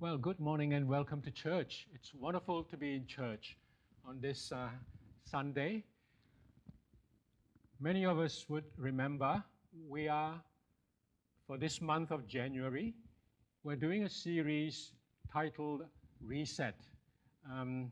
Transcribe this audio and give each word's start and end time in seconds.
Well, 0.00 0.16
good 0.16 0.38
morning 0.38 0.74
and 0.74 0.86
welcome 0.86 1.20
to 1.22 1.30
church. 1.32 1.88
It's 1.92 2.14
wonderful 2.14 2.62
to 2.62 2.76
be 2.76 2.94
in 2.94 3.04
church 3.08 3.56
on 4.06 4.20
this 4.20 4.52
uh, 4.52 4.68
Sunday. 5.24 5.82
Many 7.80 8.06
of 8.06 8.20
us 8.20 8.44
would 8.48 8.62
remember 8.76 9.42
we 9.88 10.06
are, 10.06 10.40
for 11.48 11.58
this 11.58 11.80
month 11.80 12.12
of 12.12 12.28
January, 12.28 12.94
we're 13.64 13.74
doing 13.74 14.04
a 14.04 14.08
series 14.08 14.92
titled 15.32 15.82
Reset. 16.20 16.76
Um, 17.52 17.90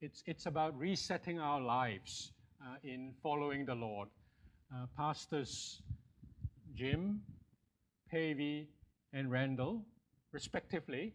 it's, 0.00 0.24
it's 0.26 0.46
about 0.46 0.76
resetting 0.76 1.38
our 1.38 1.60
lives 1.60 2.32
uh, 2.60 2.74
in 2.82 3.12
following 3.22 3.64
the 3.64 3.76
Lord. 3.76 4.08
Uh, 4.74 4.86
Pastors 4.96 5.80
Jim, 6.74 7.20
Pavey, 8.10 8.68
and 9.12 9.30
Randall, 9.30 9.84
respectively, 10.32 11.14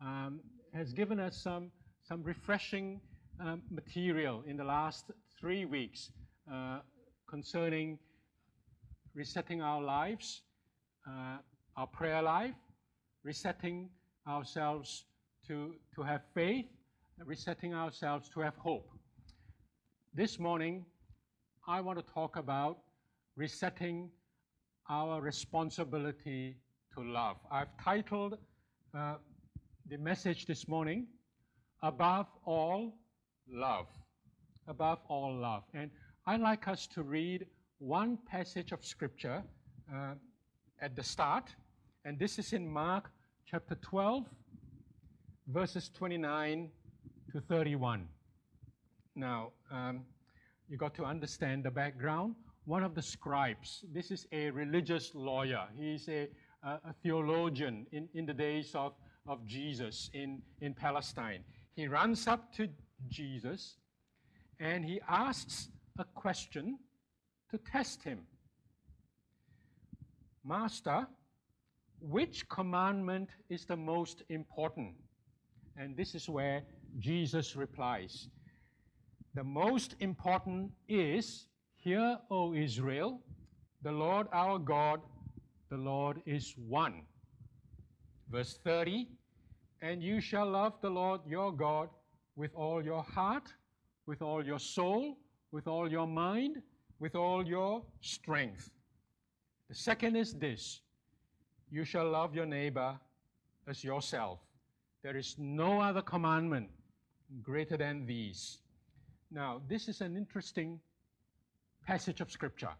um, 0.00 0.40
has 0.74 0.92
given 0.92 1.18
us 1.18 1.36
some, 1.36 1.70
some 2.06 2.22
refreshing 2.22 3.00
um, 3.40 3.62
material 3.70 4.42
in 4.46 4.56
the 4.56 4.64
last 4.64 5.10
three 5.38 5.64
weeks 5.64 6.10
uh, 6.52 6.78
concerning 7.28 7.98
resetting 9.14 9.62
our 9.62 9.82
lives, 9.82 10.42
uh, 11.06 11.38
our 11.76 11.86
prayer 11.86 12.22
life, 12.22 12.54
resetting 13.24 13.88
ourselves 14.26 15.04
to, 15.46 15.74
to 15.94 16.02
have 16.02 16.22
faith, 16.34 16.66
resetting 17.24 17.74
ourselves 17.74 18.28
to 18.28 18.40
have 18.40 18.54
hope. 18.56 18.88
This 20.14 20.38
morning, 20.38 20.84
I 21.66 21.80
want 21.80 21.98
to 21.98 22.12
talk 22.12 22.36
about 22.36 22.78
resetting 23.36 24.10
our 24.88 25.20
responsibility 25.20 26.56
to 26.94 27.02
love. 27.02 27.36
I've 27.50 27.68
titled 27.82 28.38
uh, 28.96 29.14
the 29.88 29.96
message 29.96 30.44
this 30.44 30.68
morning 30.68 31.06
above 31.82 32.26
all 32.44 32.92
love. 33.50 33.86
Above 34.66 34.98
all 35.08 35.34
love. 35.34 35.62
And 35.72 35.90
I'd 36.26 36.40
like 36.40 36.68
us 36.68 36.86
to 36.88 37.02
read 37.02 37.46
one 37.78 38.18
passage 38.30 38.72
of 38.72 38.84
scripture 38.84 39.42
uh, 39.94 40.12
at 40.82 40.94
the 40.94 41.02
start, 41.02 41.54
and 42.04 42.18
this 42.18 42.38
is 42.38 42.52
in 42.52 42.68
Mark 42.68 43.10
chapter 43.46 43.76
12, 43.76 44.24
verses 45.46 45.90
29 45.96 46.68
to 47.32 47.40
31. 47.40 48.06
Now, 49.16 49.52
um, 49.70 50.02
you 50.68 50.76
got 50.76 50.94
to 50.96 51.04
understand 51.04 51.64
the 51.64 51.70
background. 51.70 52.34
One 52.66 52.82
of 52.82 52.94
the 52.94 53.00
scribes, 53.00 53.86
this 53.94 54.10
is 54.10 54.26
a 54.32 54.50
religious 54.50 55.14
lawyer, 55.14 55.66
he's 55.74 56.06
a, 56.10 56.28
a, 56.62 56.72
a 56.72 56.94
theologian 57.02 57.86
in, 57.92 58.06
in 58.12 58.26
the 58.26 58.34
days 58.34 58.74
of 58.74 58.92
of 59.28 59.46
Jesus 59.46 60.10
in, 60.12 60.42
in 60.60 60.74
Palestine. 60.74 61.44
He 61.74 61.86
runs 61.86 62.26
up 62.26 62.52
to 62.54 62.68
Jesus 63.08 63.76
and 64.58 64.84
he 64.84 65.00
asks 65.08 65.68
a 65.98 66.04
question 66.04 66.78
to 67.50 67.58
test 67.58 68.02
him 68.02 68.20
Master, 70.44 71.06
which 72.00 72.48
commandment 72.48 73.28
is 73.50 73.66
the 73.66 73.76
most 73.76 74.22
important? 74.30 74.94
And 75.76 75.94
this 75.94 76.14
is 76.14 76.28
where 76.28 76.62
Jesus 76.98 77.54
replies 77.54 78.28
The 79.34 79.44
most 79.44 79.94
important 80.00 80.72
is, 80.88 81.48
Hear, 81.76 82.18
O 82.30 82.54
Israel, 82.54 83.20
the 83.82 83.92
Lord 83.92 84.26
our 84.32 84.58
God, 84.58 85.00
the 85.68 85.76
Lord 85.76 86.22
is 86.24 86.54
one. 86.56 87.02
Verse 88.30 88.58
30 88.62 89.08
and 89.80 90.02
you 90.02 90.20
shall 90.20 90.50
love 90.50 90.74
the 90.80 90.90
Lord 90.90 91.20
your 91.26 91.52
God 91.52 91.88
with 92.36 92.54
all 92.54 92.84
your 92.84 93.02
heart, 93.02 93.52
with 94.06 94.22
all 94.22 94.44
your 94.44 94.58
soul, 94.58 95.16
with 95.52 95.68
all 95.68 95.90
your 95.90 96.06
mind, 96.06 96.62
with 96.98 97.14
all 97.14 97.46
your 97.46 97.82
strength. 98.00 98.70
The 99.68 99.74
second 99.74 100.16
is 100.16 100.34
this 100.34 100.80
you 101.70 101.84
shall 101.84 102.10
love 102.10 102.34
your 102.34 102.46
neighbor 102.46 102.98
as 103.66 103.84
yourself. 103.84 104.40
There 105.02 105.16
is 105.16 105.36
no 105.38 105.80
other 105.80 106.02
commandment 106.02 106.68
greater 107.42 107.76
than 107.76 108.06
these. 108.06 108.58
Now, 109.30 109.60
this 109.68 109.86
is 109.86 110.00
an 110.00 110.16
interesting 110.16 110.80
passage 111.86 112.20
of 112.20 112.32
Scripture 112.32 112.72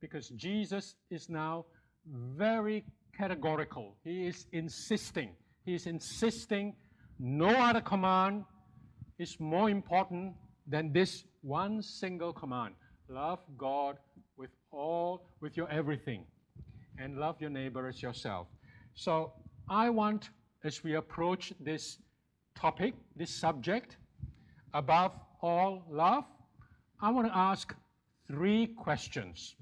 because 0.00 0.28
Jesus 0.30 0.96
is 1.10 1.28
now 1.28 1.64
very 2.06 2.84
categorical. 3.18 3.96
He 4.04 4.26
is 4.26 4.46
insisting 4.52 5.30
He 5.68 5.74
is 5.74 5.86
insisting 5.86 6.74
no 7.18 7.48
other 7.48 7.82
command 7.82 8.44
is 9.18 9.38
more 9.38 9.68
important 9.68 10.32
than 10.66 10.92
this 10.94 11.24
one 11.42 11.82
single 11.82 12.32
command. 12.32 12.74
Love 13.08 13.40
God 13.58 13.98
with 14.38 14.50
all, 14.70 15.28
with 15.42 15.56
your 15.56 15.68
everything, 15.68 16.24
and 16.98 17.18
love 17.18 17.36
your 17.38 17.50
neighbor 17.50 17.86
as 17.86 18.00
yourself. 18.02 18.46
So 18.94 19.32
I 19.68 19.90
want, 19.90 20.30
as 20.64 20.82
we 20.82 20.94
approach 20.94 21.52
this 21.60 21.98
topic, 22.56 22.94
this 23.14 23.34
subject, 23.34 23.98
above 24.72 25.12
all 25.42 25.82
love, 25.90 26.24
I 27.02 27.10
want 27.10 27.26
to 27.26 27.36
ask 27.36 27.74
three 28.26 28.68
questions. 28.68 29.54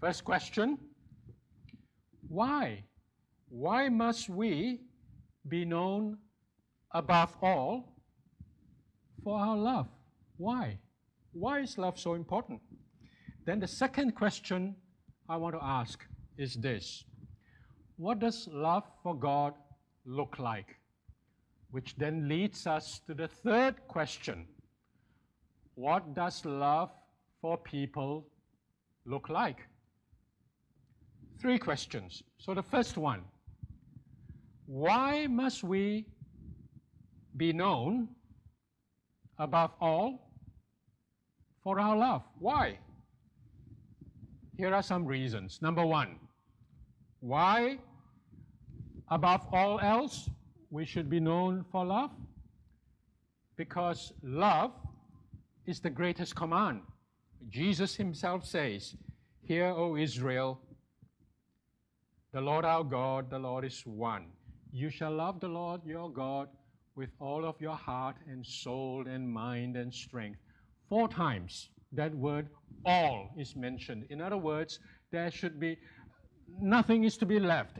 First 0.00 0.24
question 0.24 0.78
Why 2.30 2.84
why 3.50 3.88
must 3.88 4.28
we 4.28 4.78
be 5.48 5.64
known 5.64 6.18
above 6.92 7.36
all 7.42 7.96
for 9.24 9.40
our 9.40 9.56
love? 9.56 9.88
Why? 10.36 10.78
Why 11.32 11.58
is 11.58 11.76
love 11.76 11.98
so 11.98 12.14
important? 12.14 12.60
Then 13.44 13.58
the 13.58 13.66
second 13.66 14.14
question 14.14 14.76
I 15.28 15.36
want 15.36 15.56
to 15.56 15.64
ask 15.64 16.04
is 16.38 16.54
this 16.54 17.04
What 17.96 18.20
does 18.20 18.48
love 18.52 18.84
for 19.02 19.16
God 19.16 19.54
look 20.06 20.38
like? 20.38 20.76
Which 21.72 21.96
then 21.96 22.28
leads 22.28 22.68
us 22.68 23.00
to 23.08 23.14
the 23.14 23.26
third 23.26 23.74
question 23.88 24.46
What 25.74 26.14
does 26.14 26.44
love 26.44 26.90
for 27.40 27.58
people 27.58 28.28
look 29.04 29.28
like? 29.28 29.69
Three 31.40 31.58
questions. 31.58 32.22
So 32.38 32.52
the 32.54 32.62
first 32.62 32.98
one 32.98 33.22
why 34.66 35.26
must 35.26 35.64
we 35.64 36.06
be 37.36 37.52
known 37.52 38.08
above 39.38 39.72
all 39.80 40.30
for 41.64 41.80
our 41.80 41.96
love? 41.96 42.22
Why? 42.38 42.78
Here 44.56 44.72
are 44.72 44.82
some 44.82 45.04
reasons. 45.06 45.60
Number 45.60 45.84
one, 45.84 46.16
why 47.20 47.78
above 49.08 49.46
all 49.52 49.80
else 49.80 50.28
we 50.70 50.84
should 50.84 51.10
be 51.10 51.18
known 51.18 51.64
for 51.72 51.84
love? 51.84 52.12
Because 53.56 54.12
love 54.22 54.72
is 55.66 55.80
the 55.80 55.90
greatest 55.90 56.36
command. 56.36 56.82
Jesus 57.48 57.96
himself 57.96 58.44
says, 58.44 58.94
Hear, 59.42 59.66
O 59.66 59.96
Israel, 59.96 60.60
the 62.32 62.40
Lord 62.40 62.64
our 62.64 62.84
God, 62.84 63.30
the 63.30 63.38
Lord 63.38 63.64
is 63.64 63.82
one. 63.84 64.26
You 64.72 64.90
shall 64.90 65.12
love 65.12 65.40
the 65.40 65.48
Lord 65.48 65.80
your 65.84 66.10
God 66.10 66.48
with 66.94 67.10
all 67.18 67.44
of 67.44 67.60
your 67.60 67.74
heart 67.74 68.16
and 68.28 68.46
soul 68.46 69.04
and 69.06 69.28
mind 69.28 69.76
and 69.76 69.92
strength. 69.92 70.38
Four 70.88 71.08
times 71.08 71.70
that 71.92 72.14
word 72.14 72.48
all 72.84 73.30
is 73.36 73.56
mentioned. 73.56 74.04
In 74.10 74.20
other 74.20 74.36
words, 74.36 74.78
there 75.10 75.30
should 75.30 75.58
be 75.58 75.76
nothing 76.60 77.04
is 77.04 77.16
to 77.18 77.26
be 77.26 77.40
left, 77.40 77.78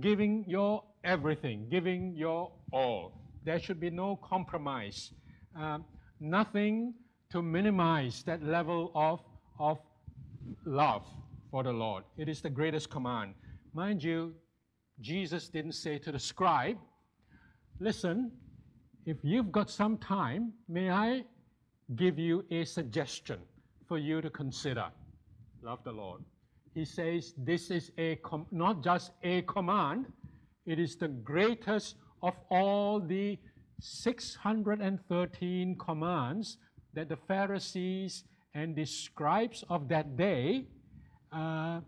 giving 0.00 0.44
your 0.46 0.82
everything, 1.04 1.66
giving 1.70 2.14
your 2.16 2.50
all. 2.72 3.12
There 3.44 3.58
should 3.58 3.80
be 3.80 3.90
no 3.90 4.16
compromise, 4.16 5.12
um, 5.56 5.84
nothing 6.20 6.94
to 7.30 7.42
minimize 7.42 8.22
that 8.24 8.42
level 8.42 8.92
of, 8.94 9.20
of 9.58 9.78
love 10.64 11.04
for 11.50 11.62
the 11.62 11.72
Lord. 11.72 12.04
It 12.16 12.28
is 12.28 12.40
the 12.40 12.50
greatest 12.50 12.90
command. 12.90 13.34
Mind 13.74 14.04
you, 14.04 14.34
Jesus 15.00 15.48
didn't 15.48 15.72
say 15.72 15.98
to 15.98 16.12
the 16.12 16.18
scribe, 16.18 16.76
Listen, 17.80 18.30
if 19.06 19.16
you've 19.22 19.50
got 19.50 19.70
some 19.70 19.96
time, 19.96 20.52
may 20.68 20.90
I 20.90 21.24
give 21.96 22.18
you 22.18 22.44
a 22.50 22.64
suggestion 22.64 23.38
for 23.88 23.96
you 23.96 24.20
to 24.20 24.28
consider? 24.28 24.86
Love 25.62 25.82
the 25.84 25.92
Lord. 25.92 26.22
He 26.74 26.84
says 26.84 27.32
this 27.38 27.70
is 27.70 27.90
a 27.96 28.16
com- 28.16 28.46
not 28.50 28.84
just 28.84 29.12
a 29.22 29.40
command, 29.42 30.06
it 30.66 30.78
is 30.78 30.96
the 30.96 31.08
greatest 31.08 31.96
of 32.22 32.34
all 32.50 33.00
the 33.00 33.38
613 33.80 35.76
commands 35.78 36.58
that 36.92 37.08
the 37.08 37.16
Pharisees 37.16 38.24
and 38.54 38.76
the 38.76 38.84
scribes 38.84 39.64
of 39.70 39.88
that 39.88 40.16
day 40.16 40.66
uh, 41.32 41.80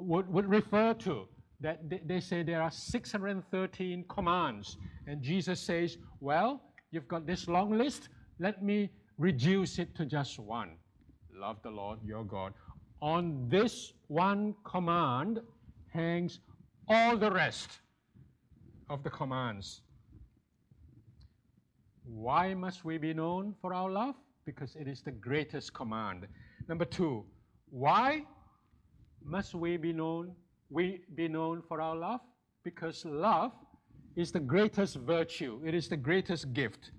would, 0.00 0.28
would 0.32 0.48
refer 0.48 0.94
to. 0.94 1.26
That 1.60 1.88
they, 1.90 2.00
they 2.04 2.20
say 2.20 2.42
there 2.42 2.62
are 2.62 2.70
613 2.70 4.04
commands. 4.08 4.78
And 5.06 5.22
Jesus 5.22 5.60
says, 5.60 5.98
Well, 6.20 6.62
you've 6.90 7.08
got 7.08 7.26
this 7.26 7.48
long 7.48 7.76
list. 7.76 8.08
Let 8.38 8.62
me 8.62 8.90
reduce 9.18 9.78
it 9.78 9.94
to 9.96 10.06
just 10.06 10.38
one. 10.38 10.76
Love 11.34 11.58
the 11.62 11.70
Lord 11.70 11.98
your 12.04 12.24
God. 12.24 12.54
On 13.02 13.48
this 13.48 13.92
one 14.08 14.54
command 14.64 15.40
hangs 15.88 16.40
all 16.88 17.16
the 17.16 17.30
rest 17.30 17.80
of 18.88 19.02
the 19.02 19.10
commands. 19.10 19.82
Why 22.04 22.54
must 22.54 22.84
we 22.84 22.98
be 22.98 23.14
known 23.14 23.54
for 23.60 23.72
our 23.72 23.90
love? 23.90 24.16
Because 24.44 24.74
it 24.74 24.88
is 24.88 25.00
the 25.02 25.12
greatest 25.12 25.72
command. 25.72 26.26
Number 26.68 26.84
two, 26.84 27.24
why 27.70 28.24
must 29.24 29.54
we 29.54 29.76
be 29.76 29.92
known 29.92 30.34
we 30.70 31.00
be 31.14 31.28
known 31.28 31.62
for 31.62 31.80
our 31.80 31.96
love? 31.96 32.20
Because 32.62 33.04
love 33.04 33.52
is 34.16 34.30
the 34.32 34.40
greatest 34.40 34.96
virtue, 34.96 35.60
it 35.64 35.74
is 35.74 35.88
the 35.88 35.96
greatest 35.96 36.52
gift. 36.52 36.92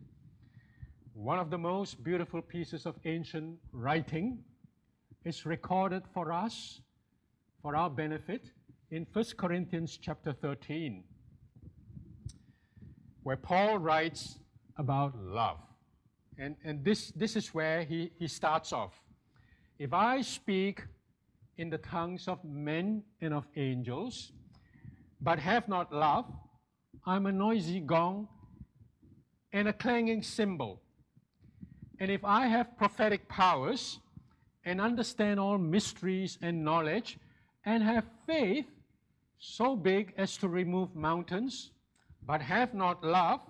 One 1.14 1.40
of 1.40 1.50
the 1.50 1.58
most 1.58 2.04
beautiful 2.04 2.42
pieces 2.42 2.86
of 2.86 2.96
ancient 3.06 3.58
writing 3.72 4.40
is 5.24 5.46
recorded 5.46 6.04
for 6.14 6.32
us 6.32 6.82
for 7.62 7.76
our 7.76 7.90
benefit 7.90 8.52
in 8.90 9.06
1 9.14 9.26
Corinthians 9.38 9.98
chapter 10.02 10.34
13, 10.34 11.04
where 13.24 13.38
Paul 13.38 13.78
writes 13.78 14.40
about 14.78 15.18
love. 15.18 15.60
And, 16.38 16.56
and 16.64 16.84
this, 16.84 17.12
this 17.12 17.36
is 17.36 17.54
where 17.54 17.84
he, 17.84 18.12
he 18.18 18.28
starts 18.28 18.74
off. 18.74 18.94
If 19.78 19.94
I 19.94 20.22
speak 20.22 20.84
in 21.58 21.70
the 21.70 21.78
tongues 21.78 22.28
of 22.28 22.44
men 22.44 23.04
and 23.22 23.34
of 23.34 23.46
angels, 23.56 24.32
but 25.22 25.40
have 25.40 25.68
not 25.68 25.94
love, 25.94 26.26
I'm 27.06 27.26
a 27.26 27.32
noisy 27.32 27.80
gong 27.80 28.28
and 29.54 29.68
a 29.68 29.74
clanging 29.74 30.24
cymbal. 30.24 30.82
And 32.00 32.10
if 32.10 32.24
I 32.24 32.48
have 32.48 32.78
prophetic 32.78 33.28
powers 33.28 34.00
and 34.66 34.82
understand 34.82 35.40
all 35.40 35.58
mysteries 35.58 36.38
and 36.42 36.64
knowledge, 36.64 37.18
and 37.66 37.84
have 37.84 38.06
faith 38.26 38.66
so 39.40 39.76
big 39.76 40.14
as 40.18 40.38
to 40.38 40.48
remove 40.48 40.96
mountains, 40.96 41.72
but 42.26 42.42
have 42.42 42.74
not 42.74 43.04
love, 43.04 43.42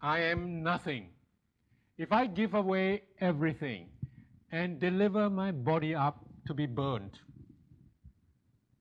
I 0.00 0.20
am 0.20 0.62
nothing. 0.62 1.08
If 1.96 2.12
I 2.12 2.26
give 2.26 2.54
away 2.54 3.02
everything 3.20 3.88
and 4.52 4.78
deliver 4.78 5.28
my 5.28 5.52
body 5.52 5.94
up 5.94 6.27
to 6.48 6.54
be 6.54 6.64
burned, 6.64 7.18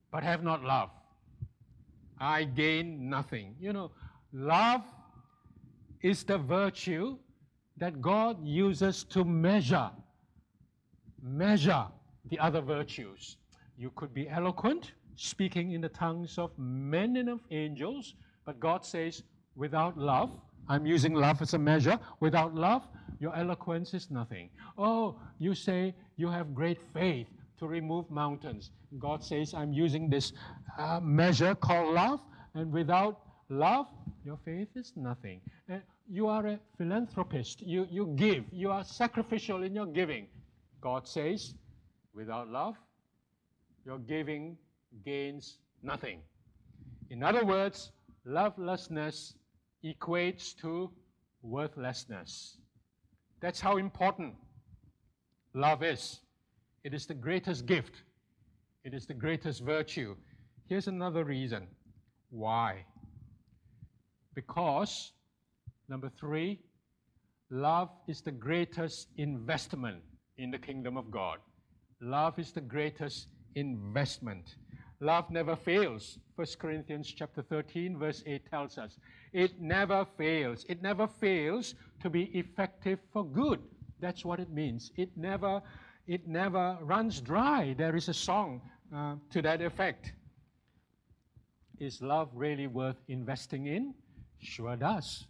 but 0.09 0.23
have 0.23 0.41
not 0.41 0.63
love, 0.63 0.89
I 2.17 2.45
gain 2.45 3.09
nothing. 3.09 3.55
You 3.59 3.73
know, 3.73 3.91
love 4.31 4.83
is 6.01 6.23
the 6.23 6.37
virtue 6.37 7.17
that 7.75 8.01
God 8.01 8.37
uses 8.41 9.03
to 9.15 9.25
measure, 9.25 9.91
measure 11.21 11.85
the 12.29 12.39
other 12.39 12.61
virtues. 12.61 13.35
You 13.77 13.91
could 13.95 14.13
be 14.13 14.29
eloquent, 14.29 14.93
speaking 15.17 15.73
in 15.73 15.81
the 15.81 15.89
tongues 15.89 16.37
of 16.37 16.57
men 16.57 17.17
and 17.17 17.29
of 17.29 17.41
angels, 17.51 18.15
but 18.45 18.61
God 18.61 18.85
says, 18.85 19.23
without 19.57 19.97
love, 19.97 20.31
I'm 20.69 20.85
using 20.85 21.13
love 21.13 21.41
as 21.41 21.53
a 21.53 21.59
measure. 21.59 21.99
Without 22.21 22.55
love, 22.55 22.87
your 23.19 23.35
eloquence 23.35 23.93
is 23.93 24.09
nothing. 24.09 24.49
Oh, 24.77 25.19
you 25.37 25.53
say 25.53 25.93
you 26.15 26.29
have 26.29 26.55
great 26.55 26.81
faith 26.93 27.27
to 27.59 27.67
remove 27.67 28.09
mountains. 28.09 28.71
God 28.99 29.23
says, 29.23 29.53
I'm 29.53 29.73
using 29.73 30.09
this 30.09 30.33
uh, 30.77 30.99
measure 31.01 31.55
called 31.55 31.93
love, 31.93 32.19
and 32.53 32.71
without 32.71 33.19
love, 33.49 33.87
your 34.25 34.37
faith 34.43 34.69
is 34.75 34.93
nothing. 34.95 35.41
Uh, 35.71 35.77
you 36.09 36.27
are 36.27 36.45
a 36.47 36.59
philanthropist. 36.77 37.61
You, 37.61 37.87
you 37.89 38.13
give. 38.15 38.45
You 38.51 38.71
are 38.71 38.83
sacrificial 38.83 39.63
in 39.63 39.73
your 39.73 39.87
giving. 39.87 40.27
God 40.81 41.07
says, 41.07 41.53
without 42.13 42.49
love, 42.49 42.75
your 43.85 43.99
giving 43.99 44.57
gains 45.05 45.57
nothing. 45.83 46.19
In 47.09 47.23
other 47.23 47.45
words, 47.45 47.91
lovelessness 48.25 49.33
equates 49.83 50.55
to 50.57 50.91
worthlessness. 51.41 52.57
That's 53.39 53.59
how 53.59 53.77
important 53.77 54.35
love 55.53 55.83
is. 55.83 56.19
It 56.83 56.93
is 56.93 57.05
the 57.05 57.13
greatest 57.13 57.65
gift, 57.65 58.03
it 58.83 58.93
is 58.93 59.05
the 59.05 59.13
greatest 59.13 59.63
virtue. 59.63 60.15
Here's 60.67 60.87
another 60.87 61.23
reason 61.23 61.67
why. 62.29 62.85
Because, 64.33 65.13
number 65.89 66.11
three, 66.19 66.59
love 67.49 67.89
is 68.07 68.21
the 68.21 68.31
greatest 68.31 69.07
investment 69.17 70.01
in 70.37 70.51
the 70.51 70.57
kingdom 70.57 70.97
of 70.97 71.09
God. 71.09 71.39
Love 72.01 72.37
is 72.37 72.51
the 72.51 72.61
greatest 72.61 73.27
investment. 73.55 74.55
Love 74.99 75.29
never 75.31 75.55
fails. 75.55 76.19
1 76.35 76.47
Corinthians 76.59 77.11
chapter 77.15 77.41
13 77.41 77.97
verse 77.97 78.23
8 78.25 78.49
tells 78.49 78.77
us, 78.77 78.97
it 79.33 79.59
never 79.59 80.05
fails. 80.17 80.65
It 80.69 80.81
never 80.81 81.07
fails 81.07 81.75
to 82.01 82.09
be 82.09 82.23
effective 82.37 82.99
for 83.11 83.25
good. 83.25 83.59
That's 83.99 84.23
what 84.23 84.39
it 84.39 84.51
means. 84.51 84.91
It 84.95 85.09
never 85.15 85.61
it 86.07 86.27
never 86.27 86.77
runs 86.81 87.19
dry. 87.19 87.75
There 87.77 87.95
is 87.95 88.07
a 88.07 88.13
song 88.13 88.61
uh, 88.95 89.15
to 89.31 89.41
that 89.41 89.61
effect. 89.61 90.13
Is 91.79 92.01
love 92.01 92.29
really 92.33 92.67
worth 92.67 92.97
investing 93.07 93.67
in? 93.67 93.93
Sure 94.39 94.75
does. 94.75 95.25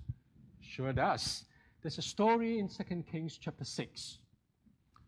Sure 0.61 0.93
does. 0.93 1.45
There's 1.81 1.97
a 1.97 2.03
story 2.03 2.59
in 2.59 2.69
2 2.69 3.03
Kings 3.11 3.37
chapter 3.41 3.65
6. 3.65 4.19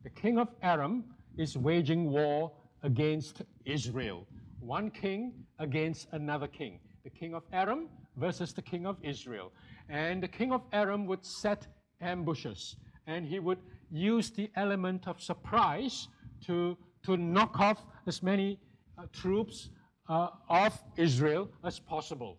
The 0.04 0.10
king 0.10 0.40
of 0.40 0.50
Aram 0.64 1.04
is 1.38 1.58
waging 1.58 2.10
war 2.10 2.52
against 2.84 3.44
Israel. 3.66 4.26
One 4.60 4.90
king 4.90 5.34
against 5.60 6.08
another 6.12 6.48
king. 6.48 6.80
The 7.04 7.10
king 7.10 7.34
of 7.34 7.44
Aram 7.54 7.90
versus 8.18 8.54
the 8.54 8.62
king 8.62 8.86
of 8.86 8.98
Israel. 9.04 9.52
And 9.88 10.22
the 10.22 10.28
king 10.28 10.52
of 10.52 10.62
Aram 10.74 11.06
would 11.06 11.24
set 11.24 11.68
ambushes 12.02 12.76
and 13.10 13.26
he 13.26 13.40
would 13.40 13.58
use 13.92 14.30
the 14.30 14.50
element 14.56 15.08
of 15.08 15.22
surprise 15.22 16.08
to, 16.46 16.78
to 17.04 17.18
knock 17.18 17.60
off 17.60 17.86
as 18.08 18.22
many 18.24 18.60
uh, 18.98 19.04
troops 19.14 19.70
uh, 20.08 20.30
of 20.50 20.78
Israel 20.98 21.50
as 21.64 21.80
possible. 21.80 22.38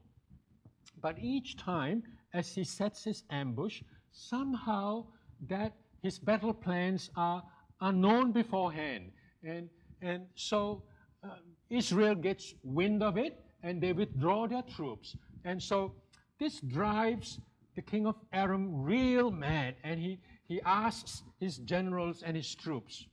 But 1.00 1.18
each 1.18 1.56
time, 1.56 2.02
as 2.34 2.54
he 2.54 2.64
sets 2.64 3.04
his 3.04 3.24
ambush, 3.30 3.82
somehow 4.12 5.06
that 5.48 5.72
his 6.02 6.18
battle 6.18 6.52
plans 6.52 7.10
are, 7.16 7.42
are 7.80 7.92
known 7.92 8.32
beforehand. 8.32 9.12
And, 9.42 9.68
and 10.02 10.26
so 10.34 10.82
uh, 11.22 11.36
Israel 11.70 12.14
gets 12.14 12.54
wind 12.62 13.02
of 13.02 13.16
it 13.16 13.44
and 13.62 13.80
they 13.80 13.92
withdraw 13.92 14.46
their 14.46 14.62
troops. 14.62 15.16
And 15.44 15.62
so 15.62 15.94
this 16.38 16.60
drives 16.60 17.40
the 17.76 17.82
king 17.82 18.06
of 18.06 18.16
Aram 18.32 18.82
real 18.82 19.30
mad. 19.30 19.76
And 19.84 20.00
he, 20.00 20.18
he 20.50 20.60
asks 20.66 21.22
his 21.38 21.56
generals 21.58 22.22
and 22.22 22.36
his 22.36 22.54
troops, 22.54 23.06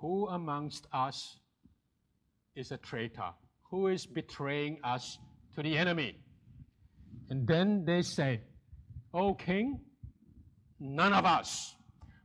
Who 0.00 0.28
amongst 0.28 0.86
us 0.92 1.38
is 2.54 2.72
a 2.72 2.76
traitor? 2.76 3.30
Who 3.70 3.86
is 3.86 4.04
betraying 4.04 4.78
us 4.84 5.18
to 5.54 5.62
the 5.62 5.78
enemy? 5.78 6.16
And 7.30 7.46
then 7.46 7.86
they 7.86 8.02
say, 8.02 8.42
O 9.14 9.32
king, 9.34 9.80
none 10.78 11.14
of 11.14 11.24
us. 11.24 11.74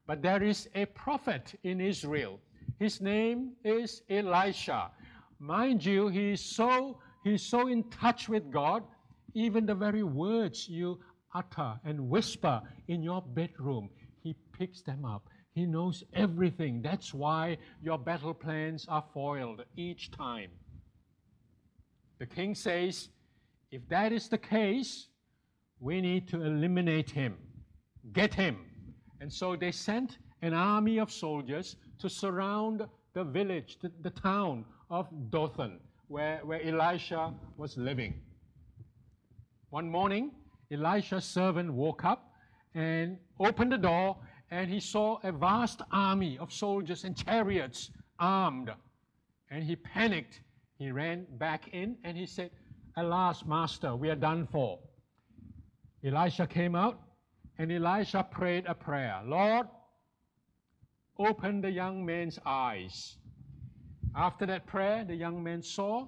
But 0.06 0.22
there 0.22 0.44
is 0.44 0.68
a 0.76 0.86
prophet 0.86 1.54
in 1.64 1.80
Israel 1.80 2.40
his 2.80 3.02
name 3.02 3.52
is 3.66 4.04
Elisha. 4.10 4.92
Mind 5.38 5.84
you, 5.84 6.08
he 6.08 6.32
is 6.32 6.56
so 6.56 7.00
he's 7.26 7.44
so 7.44 7.68
in 7.68 7.84
touch 7.90 8.30
with 8.30 8.50
God, 8.50 8.84
even 9.34 9.66
the 9.66 9.76
very 9.76 10.04
words 10.04 10.68
you 10.70 11.00
utter 11.34 11.80
and 11.84 12.10
whisper 12.10 12.62
in 12.88 13.02
your 13.02 13.22
bedroom, 13.22 13.90
he 14.22 14.36
picks 14.58 14.82
them 14.82 15.06
up. 15.06 15.30
He 15.54 15.66
knows 15.66 16.04
everything. 16.14 16.82
That's 16.82 17.14
why 17.14 17.58
your 17.82 17.98
battle 17.98 18.34
plans 18.34 18.86
are 18.88 19.04
foiled 19.14 19.64
each 19.76 20.12
time. 20.12 20.52
The 22.20 22.26
king 22.26 22.56
says, 22.56 23.10
if 23.72 23.88
that 23.90 24.12
is 24.12 24.28
the 24.28 24.38
case, 24.38 25.08
we 25.80 26.02
need 26.02 26.28
to 26.30 26.42
eliminate 26.42 27.10
him, 27.10 27.38
get 28.14 28.34
him. 28.34 28.58
And 29.22 29.32
so 29.32 29.56
they 29.56 29.72
sent 29.72 30.18
an 30.42 30.54
army 30.54 31.00
of 31.00 31.12
soldiers 31.12 31.76
to 32.00 32.10
surround 32.10 32.86
the 33.14 33.24
village, 33.24 33.78
the, 33.82 33.92
the 34.02 34.10
town 34.10 34.66
of 34.90 35.08
Dothan, 35.30 35.80
where, 36.08 36.40
where 36.44 36.62
Elisha 36.62 37.34
was 37.58 37.78
living. 37.78 38.22
One 39.70 39.90
morning, 39.90 40.32
Elisha's 40.72 41.26
servant 41.26 41.74
woke 41.74 42.06
up 42.06 42.32
and 42.76 43.18
opened 43.40 43.72
the 43.72 43.78
door, 43.78 44.18
and 44.52 44.70
he 44.70 44.80
saw 44.80 45.20
a 45.24 45.32
vast 45.32 45.82
army 45.92 46.38
of 46.38 46.54
soldiers 46.54 47.04
and 47.04 47.16
chariots 47.16 47.92
armed. 48.20 48.72
And 49.50 49.64
he 49.64 49.76
panicked. 49.76 50.42
He 50.78 50.92
ran 50.92 51.26
back 51.38 51.70
in 51.74 51.98
and 52.04 52.16
he 52.16 52.26
said, 52.26 52.52
Alas, 52.96 53.46
master, 53.46 53.96
we 53.96 54.10
are 54.10 54.16
done 54.16 54.48
for. 54.48 54.80
Elisha 56.04 56.48
came 56.48 56.76
out 56.76 57.00
and 57.58 57.72
Elisha 57.72 58.24
prayed 58.24 58.66
a 58.66 58.74
prayer 58.74 59.22
Lord, 59.26 59.68
open 61.18 61.62
the 61.62 61.70
young 61.70 62.06
man's 62.06 62.40
eyes. 62.46 63.18
After 64.16 64.46
that 64.46 64.66
prayer, 64.66 65.04
the 65.04 65.16
young 65.16 65.44
man 65.44 65.62
saw 65.62 66.08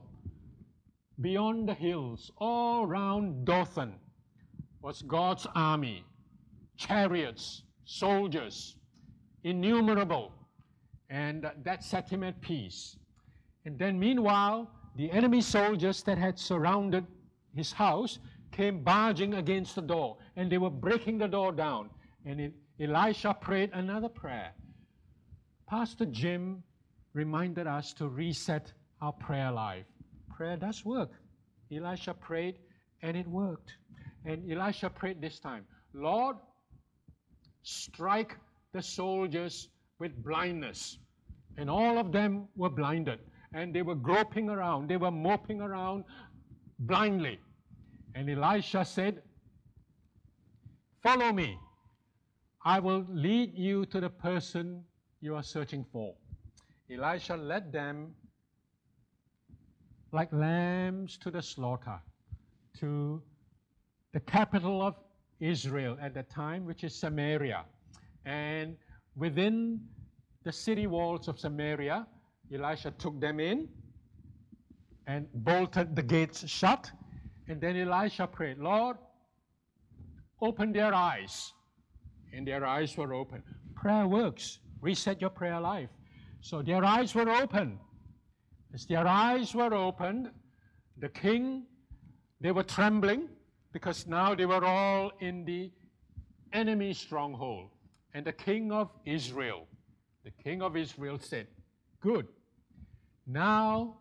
beyond 1.20 1.68
the 1.70 1.74
hills, 1.74 2.32
all 2.38 2.88
round 2.88 3.46
Dothan, 3.46 3.94
was 4.82 5.02
God's 5.04 5.48
army, 5.56 6.04
chariots, 6.78 7.64
soldiers, 7.86 8.76
innumerable. 9.44 10.34
And 11.10 11.50
that 11.64 11.84
set 11.84 12.10
him 12.10 12.24
at 12.24 12.42
peace. 12.42 12.98
And 13.66 13.78
then, 13.78 14.00
meanwhile, 14.00 14.72
the 14.96 15.12
enemy 15.12 15.42
soldiers 15.42 16.04
that 16.04 16.18
had 16.18 16.40
surrounded 16.40 17.06
his 17.54 17.72
house 17.72 18.20
came 18.52 18.84
barging 18.84 19.36
against 19.36 19.76
the 19.76 19.82
door, 19.82 20.18
and 20.36 20.52
they 20.52 20.58
were 20.58 20.70
breaking 20.70 21.18
the 21.18 21.28
door 21.28 21.52
down. 21.52 21.90
And 22.26 22.54
Elisha 22.80 23.34
prayed 23.40 23.72
another 23.74 24.10
prayer. 24.10 24.52
Pastor 25.68 26.06
Jim 26.06 26.64
reminded 27.14 27.68
us 27.68 27.94
to 27.94 28.08
reset 28.08 28.72
our 29.02 29.14
prayer 29.14 29.52
life. 29.52 29.86
Prayer 30.30 30.58
does 30.58 30.84
work. 30.86 31.12
Elisha 31.72 32.14
prayed, 32.14 32.56
and 33.02 33.16
it 33.16 33.28
worked. 33.28 33.78
And 34.26 34.52
Elisha 34.52 34.90
prayed 34.90 35.22
this 35.22 35.40
time 35.40 35.66
Lord, 35.94 36.38
strike 37.64 38.38
the 38.74 38.82
soldiers 38.82 39.70
with 40.00 40.24
blindness. 40.24 40.98
And 41.58 41.70
all 41.70 41.98
of 41.98 42.12
them 42.12 42.48
were 42.56 42.70
blinded. 42.70 43.20
And 43.54 43.74
they 43.76 43.82
were 43.82 43.96
groping 43.96 44.50
around, 44.50 44.90
they 44.90 44.98
were 44.98 45.12
moping 45.12 45.62
around 45.62 46.06
blindly. 46.80 47.40
And 48.16 48.30
Elisha 48.30 48.86
said, 48.86 49.22
Follow 51.02 51.34
me. 51.34 51.58
I 52.64 52.80
will 52.80 53.06
lead 53.10 53.58
you 53.58 53.86
to 53.88 54.00
the 54.00 54.10
person 54.10 54.84
you 55.20 55.36
are 55.36 55.44
searching 55.44 55.84
for. 55.92 56.14
Elisha 56.92 57.36
led 57.36 57.72
them 57.72 58.14
like 60.12 60.32
lambs 60.32 61.18
to 61.18 61.32
the 61.32 61.42
slaughter, 61.42 62.00
to 62.80 63.22
the 64.14 64.20
capital 64.20 64.82
of 64.82 64.96
Israel 65.40 65.98
at 66.02 66.14
that 66.14 66.30
time, 66.30 66.66
which 66.66 66.84
is 66.84 66.94
Samaria. 66.94 67.66
And 68.26 68.76
within 69.16 69.82
the 70.44 70.52
city 70.52 70.88
walls 70.88 71.28
of 71.28 71.40
Samaria, 71.40 72.08
Elisha 72.54 72.92
took 72.92 73.20
them 73.20 73.40
in 73.40 73.70
and 75.08 75.28
bolted 75.34 75.96
the 75.96 76.04
gates 76.04 76.48
shut. 76.48 76.92
And 77.48 77.60
then 77.60 77.76
Elisha 77.78 78.28
prayed, 78.28 78.58
Lord, 78.58 78.98
open 80.42 80.72
their 80.72 80.94
eyes. 80.94 81.54
And 82.34 82.48
their 82.48 82.66
eyes 82.66 82.96
were 82.96 83.14
open. 83.14 83.44
Prayer 83.76 84.08
works. 84.08 84.60
Reset 84.82 85.20
your 85.22 85.30
prayer 85.30 85.60
life. 85.60 85.90
So 86.42 86.62
their 86.62 86.84
eyes 86.84 87.14
were 87.14 87.30
open. 87.30 87.80
As 88.74 88.86
their 88.86 89.06
eyes 89.08 89.54
were 89.54 89.74
opened, 89.74 90.32
the 90.98 91.10
king, 91.10 91.66
they 92.40 92.52
were 92.52 92.64
trembling 92.64 93.28
because 93.74 94.08
now 94.08 94.36
they 94.36 94.46
were 94.46 94.64
all 94.64 95.12
in 95.20 95.46
the 95.46 95.72
enemy 96.54 96.94
stronghold. 96.94 97.70
And 98.14 98.26
the 98.26 98.34
king 98.34 98.72
of 98.72 98.90
Israel, 99.06 99.68
the 100.24 100.32
king 100.44 100.62
of 100.62 100.76
Israel 100.76 101.18
said, 101.20 101.48
Good, 102.02 102.28
now 103.26 103.98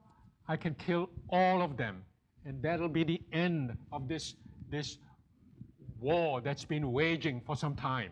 I 0.49 0.57
can 0.57 0.75
kill 0.75 1.11
all 1.29 1.62
of 1.62 1.77
them. 1.77 2.03
And 2.45 2.62
that'll 2.62 2.89
be 2.89 3.05
the 3.05 3.21
end 3.33 3.77
of 3.93 4.09
this, 4.09 4.35
this 4.71 4.99
war 6.00 6.41
that's 6.41 6.65
been 6.65 6.91
waging 6.93 7.41
for 7.47 7.55
some 7.55 7.77
time. 7.77 8.11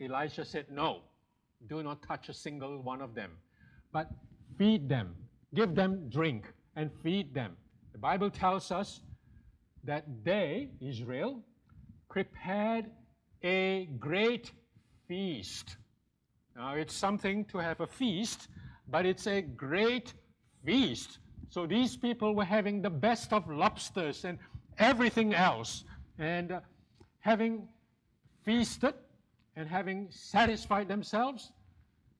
Elisha 0.00 0.44
said, 0.44 0.66
No, 0.70 1.00
do 1.68 1.82
not 1.82 2.02
touch 2.06 2.28
a 2.28 2.34
single 2.34 2.82
one 2.82 3.00
of 3.00 3.14
them, 3.14 3.32
but 3.92 4.10
feed 4.56 4.88
them, 4.88 5.14
give 5.54 5.74
them 5.74 6.08
drink, 6.08 6.46
and 6.76 6.90
feed 7.02 7.34
them. 7.34 7.56
The 7.92 7.98
Bible 7.98 8.30
tells 8.30 8.70
us 8.70 9.00
that 9.84 10.04
they, 10.24 10.70
Israel, 10.80 11.42
prepared 12.08 12.86
a 13.42 13.86
great 13.98 14.52
feast. 15.08 15.76
Now, 16.56 16.74
it's 16.74 16.94
something 16.94 17.44
to 17.46 17.58
have 17.58 17.80
a 17.80 17.86
feast, 17.86 18.48
but 18.88 19.06
it's 19.06 19.26
a 19.26 19.40
great 19.40 20.12
feast. 20.64 21.18
So 21.48 21.66
these 21.66 21.96
people 21.96 22.34
were 22.34 22.44
having 22.44 22.82
the 22.82 22.90
best 22.90 23.32
of 23.32 23.50
lobsters 23.50 24.24
and 24.24 24.38
everything 24.78 25.34
else. 25.34 25.84
And 26.18 26.52
uh, 26.52 26.60
having 27.20 27.68
feasted 28.44 28.94
and 29.56 29.68
having 29.68 30.08
satisfied 30.10 30.88
themselves, 30.88 31.52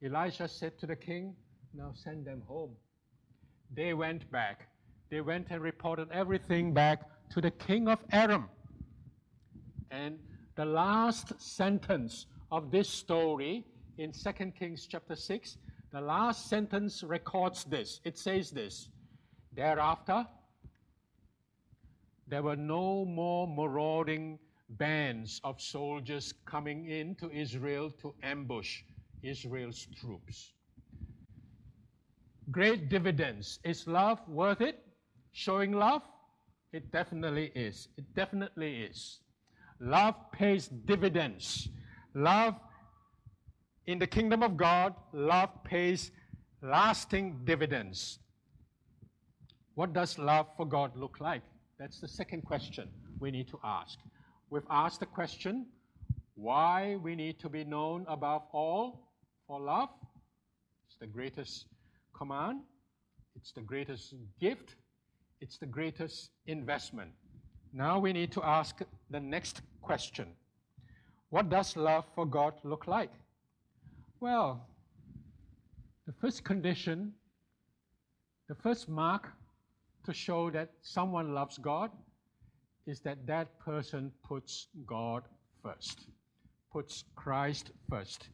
Elisha 0.03 0.49
said 0.49 0.79
to 0.79 0.87
the 0.87 0.97
king, 0.97 1.35
Now 1.75 1.93
send 1.95 2.25
them 2.25 2.43
home. 2.47 2.71
They 3.75 3.95
went 3.95 4.31
back. 4.31 4.69
They 5.11 5.21
went 5.21 5.49
and 5.51 5.61
reported 5.61 6.09
everything 6.13 6.73
back 6.73 7.03
to 7.31 7.41
the 7.41 7.51
king 7.51 7.89
of 7.89 7.99
Aram. 8.13 8.49
And 9.91 10.19
the 10.57 10.65
last 10.65 11.41
sentence 11.41 12.27
of 12.51 12.71
this 12.71 12.89
story 12.89 13.65
in 13.99 14.13
2 14.13 14.33
Kings 14.59 14.87
chapter 14.87 15.17
6, 15.17 15.57
the 15.93 16.01
last 16.01 16.49
sentence 16.49 17.03
records 17.03 17.65
this. 17.65 18.01
It 18.05 18.19
says 18.19 18.51
this 18.51 18.89
Thereafter, 19.53 20.27
there 22.29 22.43
were 22.43 22.57
no 22.57 23.05
more 23.05 23.47
marauding 23.47 24.39
bands 24.71 25.41
of 25.43 25.61
soldiers 25.61 26.33
coming 26.47 26.89
into 26.89 27.31
Israel 27.31 27.91
to 28.03 28.15
ambush 28.23 28.83
Israel's 29.23 29.87
troops. 30.01 30.53
Great 32.51 32.89
dividends. 32.89 33.59
Is 33.65 33.87
love 33.87 34.21
worth 34.29 34.61
it? 34.61 34.85
Showing 35.33 35.73
love? 35.73 36.03
It 36.73 36.91
definitely 36.93 37.53
is. 37.55 37.89
It 37.97 38.05
definitely 38.15 38.83
is. 38.83 39.21
Love 39.81 40.15
pays 40.33 40.69
dividends. 40.69 41.69
Love 42.15 42.55
in 43.87 43.99
the 43.99 44.07
kingdom 44.07 44.43
of 44.43 44.57
God, 44.57 44.95
love 45.13 45.51
pays 45.65 46.13
lasting 46.63 47.41
dividends. 47.45 48.19
What 49.75 49.93
does 49.93 50.19
love 50.19 50.47
for 50.57 50.67
God 50.67 50.97
look 50.97 51.19
like? 51.21 51.43
That's 51.79 52.01
the 52.01 52.07
second 52.07 52.43
question 52.43 52.89
we 53.19 53.31
need 53.31 53.49
to 53.49 53.59
ask. 53.65 53.99
We've 54.51 54.71
asked 54.71 55.01
the 55.01 55.07
question 55.07 55.67
why 56.35 56.97
we 57.03 57.17
need 57.17 57.41
to 57.41 57.49
be 57.49 57.65
known 57.65 58.05
above 58.09 58.43
all 58.53 59.09
for 59.47 59.61
love. 59.61 59.89
It's 60.87 60.97
the 61.01 61.07
greatest 61.07 61.67
command, 62.17 62.61
it's 63.35 63.53
the 63.53 63.63
greatest 63.63 64.15
gift, 64.39 64.77
it's 65.41 65.59
the 65.59 65.67
greatest 65.67 66.31
investment. 66.47 67.11
Now 67.73 67.99
we 67.99 68.13
need 68.13 68.33
to 68.33 68.43
ask 68.43 68.81
the 69.11 69.21
next 69.21 69.63
question 69.81 70.27
What 71.31 71.49
does 71.49 71.77
love 71.77 72.05
for 72.15 72.27
God 72.27 72.55
look 72.65 72.87
like? 72.87 73.13
Well, 74.21 74.67
the 76.07 76.13
first 76.21 76.45
condition, 76.45 77.13
the 78.49 78.55
first 78.55 78.89
mark 78.89 79.29
to 80.05 80.13
show 80.13 80.51
that 80.51 80.71
someone 80.83 81.35
loves 81.35 81.57
God 81.59 81.91
is 82.87 83.01
that 83.01 83.27
that 83.27 83.59
person 83.61 84.11
puts 84.25 84.67
God 84.87 85.23
first, 85.63 86.07
puts 86.73 87.05
Christ 87.15 87.71
first. 87.89 88.29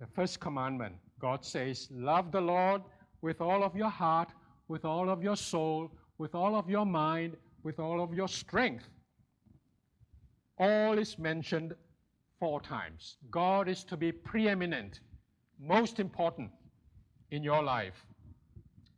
The 0.00 0.06
first 0.06 0.40
commandment, 0.40 0.94
God 1.20 1.44
says, 1.44 1.88
Love 1.90 2.32
the 2.32 2.40
Lord 2.40 2.82
with 3.20 3.40
all 3.40 3.62
of 3.62 3.76
your 3.76 3.90
heart, 3.90 4.30
with 4.68 4.84
all 4.84 5.10
of 5.10 5.22
your 5.22 5.36
soul, 5.36 5.90
with 6.18 6.34
all 6.34 6.56
of 6.56 6.68
your 6.68 6.84
mind, 6.84 7.36
with 7.62 7.78
all 7.78 8.02
of 8.02 8.12
your 8.12 8.28
strength. 8.28 8.88
All 10.58 10.98
is 10.98 11.18
mentioned 11.18 11.74
four 12.38 12.60
times. 12.60 13.16
God 13.30 13.68
is 13.68 13.84
to 13.84 13.96
be 13.96 14.10
preeminent, 14.10 15.00
most 15.60 16.00
important 16.00 16.50
in 17.30 17.42
your 17.42 17.62
life. 17.62 18.06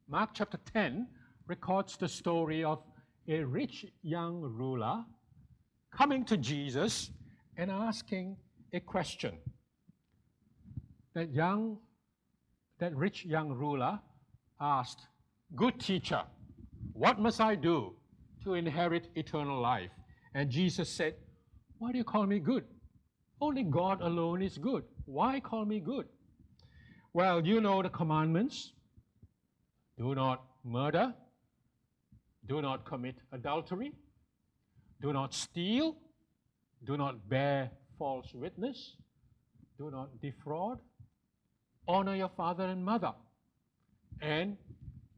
Mark 0.09 0.31
chapter 0.33 0.59
10 0.73 1.07
records 1.47 1.97
the 1.97 2.09
story 2.09 2.65
of 2.65 2.83
a 3.29 3.43
rich 3.45 3.87
young 4.03 4.41
ruler 4.41 5.05
coming 5.91 6.25
to 6.25 6.37
Jesus 6.37 7.11
and 7.57 7.71
asking 7.71 8.37
a 8.73 8.81
question. 8.81 9.37
That 11.15 11.31
young, 11.33 11.79
that 12.79 12.97
rich 12.97 13.25
young 13.25 13.53
ruler 13.53 14.01
asked, 14.61 15.07
Good 15.57 15.81
teacher, 15.81 16.23
what 17.01 17.19
must 17.19 17.41
I 17.41 17.55
do 17.55 17.95
to 18.45 18.53
inherit 18.53 19.09
eternal 19.15 19.59
life? 19.59 19.91
And 20.35 20.51
Jesus 20.51 20.87
said, 20.91 21.15
Why 21.79 21.93
do 21.93 21.97
you 21.97 22.05
call 22.05 22.27
me 22.27 22.39
good? 22.39 22.65
Only 23.41 23.63
God 23.63 24.03
alone 24.03 24.43
is 24.43 24.59
good. 24.59 24.85
Why 25.07 25.41
call 25.41 25.65
me 25.65 25.81
good? 25.81 26.05
Well, 27.15 27.47
you 27.47 27.63
know 27.63 27.81
the 27.83 27.89
commandments 27.89 28.75
do 29.97 30.15
not 30.15 30.45
murder, 30.63 31.15
do 32.47 32.61
not 32.61 32.85
commit 32.85 33.17
adultery, 33.33 33.93
do 35.01 35.15
not 35.15 35.33
steal, 35.33 35.97
do 36.85 36.99
not 36.99 37.27
bear 37.31 37.71
false 37.99 38.35
witness, 38.35 38.97
do 39.79 39.91
not 39.91 40.21
defraud, 40.21 40.79
honor 41.89 42.15
your 42.15 42.31
father 42.37 42.65
and 42.65 42.85
mother, 42.85 43.15
and 44.21 44.59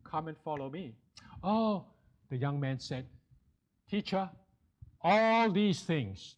come 0.08 0.28
and 0.28 0.36
follow 0.44 0.70
me. 0.70 0.94
Oh, 1.42 1.84
the 2.30 2.37
young 2.37 2.61
man 2.61 2.78
said, 2.78 3.06
Teacher, 3.90 4.30
all 5.02 5.50
these 5.50 5.82
things, 5.82 6.37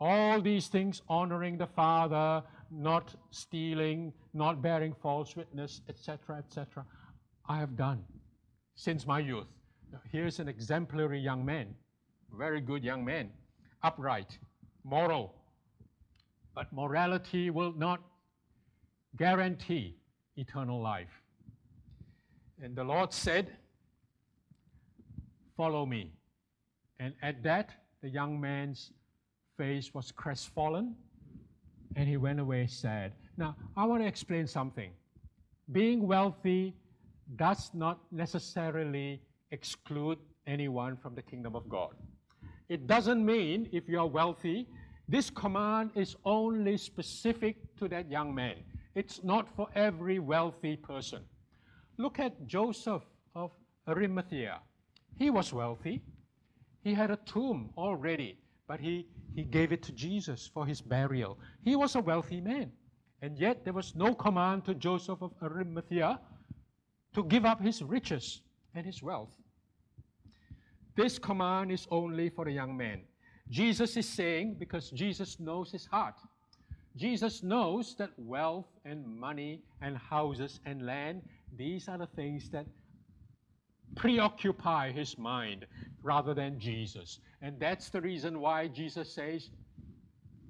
all 0.00 0.40
these 0.40 0.68
things, 0.68 1.02
honoring 1.08 1.58
the 1.58 1.66
father, 1.66 2.42
not 2.70 3.14
stealing, 3.30 4.12
not 4.34 4.62
bearing 4.62 4.94
false 5.00 5.36
witness, 5.36 5.82
etc., 5.88 6.38
etc., 6.38 6.84
I 7.48 7.58
have 7.58 7.76
done 7.76 8.02
since 8.74 9.06
my 9.06 9.20
youth. 9.20 9.46
Here's 10.10 10.40
an 10.40 10.48
exemplary 10.48 11.20
young 11.20 11.44
man, 11.44 11.74
very 12.36 12.60
good 12.60 12.82
young 12.82 13.04
man, 13.04 13.30
upright, 13.82 14.38
moral. 14.84 15.34
But 16.54 16.72
morality 16.72 17.50
will 17.50 17.72
not 17.72 18.00
guarantee 19.16 19.96
eternal 20.36 20.80
life. 20.80 21.22
And 22.62 22.74
the 22.74 22.84
Lord 22.84 23.12
said, 23.12 23.56
Follow 25.56 25.86
me. 25.86 26.12
And 27.00 27.14
at 27.22 27.42
that, 27.42 27.70
the 28.02 28.08
young 28.08 28.40
man's 28.40 28.92
face 29.56 29.94
was 29.94 30.12
crestfallen 30.12 30.94
and 31.96 32.08
he 32.08 32.16
went 32.16 32.40
away 32.40 32.66
sad. 32.66 33.12
Now, 33.36 33.56
I 33.76 33.84
want 33.84 34.02
to 34.02 34.06
explain 34.06 34.46
something. 34.46 34.90
Being 35.72 36.06
wealthy 36.06 36.74
does 37.36 37.70
not 37.74 38.00
necessarily 38.12 39.20
exclude 39.50 40.18
anyone 40.46 40.96
from 40.96 41.14
the 41.14 41.22
kingdom 41.22 41.56
of 41.56 41.68
God. 41.68 41.94
It 42.68 42.86
doesn't 42.86 43.24
mean 43.24 43.68
if 43.72 43.88
you 43.88 43.98
are 43.98 44.06
wealthy, 44.06 44.68
this 45.08 45.30
command 45.30 45.90
is 45.94 46.16
only 46.24 46.76
specific 46.76 47.56
to 47.76 47.88
that 47.88 48.10
young 48.10 48.34
man. 48.34 48.56
It's 48.94 49.22
not 49.22 49.48
for 49.54 49.68
every 49.74 50.18
wealthy 50.18 50.76
person. 50.76 51.22
Look 51.96 52.18
at 52.18 52.46
Joseph 52.46 53.02
of 53.34 53.52
Arimathea. 53.88 54.60
He 55.18 55.30
was 55.30 55.52
wealthy. 55.52 56.02
He 56.82 56.94
had 56.94 57.10
a 57.10 57.16
tomb 57.16 57.70
already, 57.76 58.38
but 58.68 58.80
he, 58.80 59.06
he 59.34 59.42
gave 59.42 59.72
it 59.72 59.82
to 59.84 59.92
Jesus 59.92 60.50
for 60.52 60.66
his 60.66 60.80
burial. 60.80 61.38
He 61.64 61.74
was 61.74 61.94
a 61.94 62.00
wealthy 62.00 62.40
man. 62.40 62.70
And 63.22 63.38
yet 63.38 63.64
there 63.64 63.72
was 63.72 63.94
no 63.96 64.14
command 64.14 64.64
to 64.66 64.74
Joseph 64.74 65.22
of 65.22 65.32
Arimathea 65.42 66.20
to 67.14 67.24
give 67.24 67.44
up 67.46 67.62
his 67.62 67.82
riches 67.82 68.42
and 68.74 68.84
his 68.84 69.02
wealth. 69.02 69.30
This 70.96 71.18
command 71.18 71.72
is 71.72 71.86
only 71.90 72.28
for 72.28 72.44
the 72.44 72.52
young 72.52 72.76
man. 72.76 73.02
Jesus 73.48 73.96
is 73.96 74.08
saying, 74.08 74.56
because 74.58 74.90
Jesus 74.90 75.40
knows 75.40 75.70
his 75.70 75.86
heart, 75.86 76.14
Jesus 76.96 77.42
knows 77.42 77.94
that 77.96 78.10
wealth 78.16 78.68
and 78.84 79.06
money 79.06 79.62
and 79.82 79.96
houses 79.96 80.60
and 80.64 80.84
land, 80.84 81.22
these 81.56 81.88
are 81.88 81.98
the 81.98 82.06
things 82.06 82.48
that 82.50 82.66
preoccupy 83.94 84.90
his 84.92 85.16
mind 85.18 85.66
rather 86.02 86.34
than 86.34 86.58
Jesus. 86.58 87.20
And 87.42 87.58
that's 87.60 87.88
the 87.88 88.00
reason 88.00 88.40
why 88.40 88.68
Jesus 88.68 89.12
says, 89.12 89.50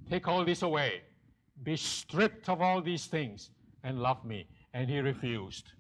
Take 0.09 0.29
all 0.29 0.45
this 0.45 0.63
away, 0.63 1.03
be 1.63 1.77
stripped 1.77 2.49
of 2.49 2.61
all 2.61 2.81
these 2.81 3.07
things, 3.07 3.51
and 3.83 3.99
love 3.99 4.25
me. 4.25 4.47
And 4.73 4.89
he 4.89 5.01
refused. 5.01 5.73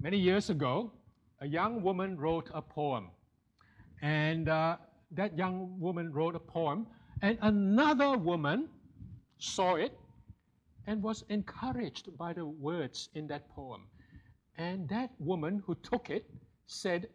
Many 0.00 0.18
years 0.18 0.50
ago, 0.50 0.92
a 1.40 1.46
young 1.46 1.82
woman 1.82 2.16
wrote 2.16 2.48
a 2.54 2.62
poem. 2.62 3.10
And 4.02 4.48
uh, 4.48 4.76
that 5.12 5.36
young 5.36 5.78
woman 5.80 6.12
wrote 6.12 6.34
a 6.36 6.40
poem, 6.40 6.86
and 7.22 7.38
another 7.42 8.16
woman 8.16 8.68
saw 9.38 9.76
it 9.76 9.98
and 10.86 11.02
was 11.02 11.24
encouraged 11.28 12.16
by 12.16 12.32
the 12.32 12.44
words 12.44 13.08
in 13.14 13.26
that 13.28 13.48
poem. 13.48 13.86
And 14.58 14.88
that 14.88 15.10
woman 15.18 15.62
who 15.66 15.74
took 15.76 16.10
it 16.10 16.30
said, 16.66 17.08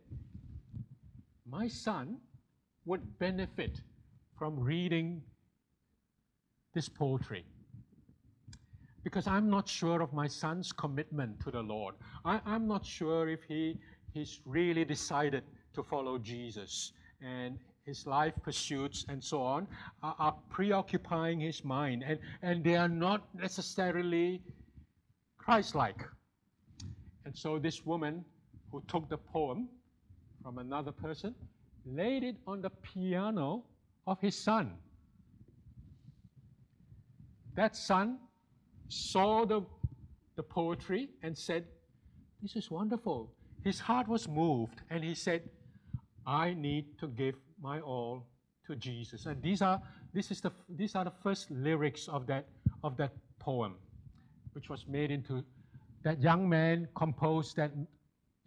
My 1.45 1.67
son 1.67 2.17
would 2.85 3.19
benefit 3.19 3.81
from 4.38 4.59
reading 4.59 5.21
this 6.73 6.88
poetry 6.88 7.45
because 9.03 9.27
I'm 9.27 9.49
not 9.49 9.67
sure 9.67 10.01
of 10.01 10.13
my 10.13 10.27
son's 10.27 10.71
commitment 10.71 11.39
to 11.41 11.51
the 11.51 11.62
Lord. 11.62 11.95
I, 12.25 12.41
am 12.45 12.67
not 12.67 12.85
sure 12.85 13.29
if 13.29 13.43
he, 13.43 13.77
he's 14.13 14.41
really 14.45 14.85
decided 14.85 15.43
to 15.73 15.83
follow 15.83 16.17
Jesus 16.17 16.93
and 17.21 17.57
his 17.85 18.05
life 18.05 18.33
pursuits 18.43 19.05
and 19.09 19.23
so 19.23 19.41
on 19.41 19.67
are, 20.03 20.15
are 20.19 20.35
preoccupying 20.49 21.39
his 21.39 21.63
mind 21.63 22.03
and, 22.05 22.19
and 22.41 22.63
they 22.63 22.75
are 22.75 22.89
not 22.89 23.27
necessarily 23.33 24.41
Christ 25.38 25.75
like. 25.75 26.03
And 27.25 27.35
so 27.35 27.57
this 27.57 27.85
woman 27.85 28.23
who 28.71 28.84
took 28.88 29.10
the 29.10 29.17
poem 29.17 29.67
from 30.43 30.58
another 30.58 30.91
person, 30.91 31.36
laid 31.86 32.23
it 32.23 32.36
on 32.47 32.62
the 32.62 32.69
piano 32.69 33.63
of 34.08 34.19
his 34.19 34.36
son. 34.36 34.73
That 37.55 37.75
son 37.75 38.19
saw 38.88 39.45
the, 39.45 39.62
the 40.36 40.43
poetry 40.43 41.10
and 41.23 41.38
said, 41.38 41.65
This 42.41 42.55
is 42.55 42.71
wonderful. 42.71 43.34
His 43.63 43.79
heart 43.79 44.08
was 44.08 44.27
moved 44.27 44.82
and 44.89 45.03
he 45.03 45.13
said, 45.13 45.49
I 46.25 46.53
need 46.53 46.97
to 46.99 47.08
give 47.08 47.36
my 47.62 47.79
all 47.82 48.25
to 48.67 48.75
Jesus. 48.75 49.25
And 49.25 49.41
these 49.41 49.62
are, 49.62 49.82
this 50.13 50.32
is 50.32 50.41
the, 50.41 50.51
these 50.69 50.95
are 50.95 51.03
the 51.03 51.13
first 51.23 51.51
lyrics 51.51 52.08
of 52.08 52.27
that, 52.27 52.47
of 52.84 52.95
that 52.97 53.12
poem, 53.39 53.75
which 54.53 54.69
was 54.69 54.86
made 54.88 55.12
into, 55.12 55.43
that 56.03 56.21
young 56.21 56.47
man 56.47 56.88
composed 56.95 57.55
that 57.58 57.71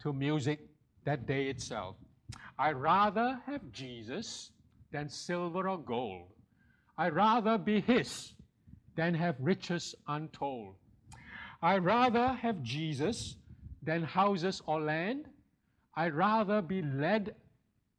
to 0.01 0.13
music 0.13 0.59
that 1.05 1.25
day 1.25 1.47
itself. 1.47 1.95
I'd 2.57 2.75
rather 2.75 3.39
have 3.45 3.71
Jesus 3.71 4.51
than 4.91 5.09
silver 5.09 5.67
or 5.69 5.77
gold. 5.77 6.27
I'd 6.97 7.13
rather 7.13 7.57
be 7.57 7.81
his 7.81 8.33
than 8.95 9.13
have 9.15 9.35
riches 9.39 9.95
untold. 10.07 10.75
I'd 11.61 11.83
rather 11.83 12.27
have 12.33 12.61
Jesus 12.61 13.37
than 13.81 14.03
houses 14.03 14.61
or 14.65 14.81
land. 14.81 15.25
I'd 15.95 16.13
rather 16.13 16.61
be 16.61 16.81
led 16.81 17.35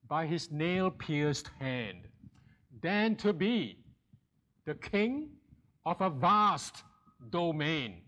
by 0.08 0.26
his 0.26 0.50
nail 0.50 0.90
pierced 0.90 1.50
hand 1.58 2.06
than 2.82 3.16
to 3.16 3.32
be 3.32 3.78
the 4.66 4.74
king 4.74 5.30
of 5.86 6.00
a 6.00 6.10
vast 6.10 6.82
domain 7.30 8.02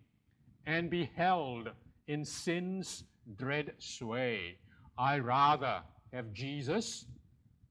and 0.66 0.90
be 0.90 1.11
held 1.16 1.70
in 2.09 2.25
sin's 2.25 3.05
dread 3.34 3.72
sway. 3.78 4.58
I 4.96 5.18
rather 5.18 5.82
have 6.12 6.32
Jesus 6.32 7.06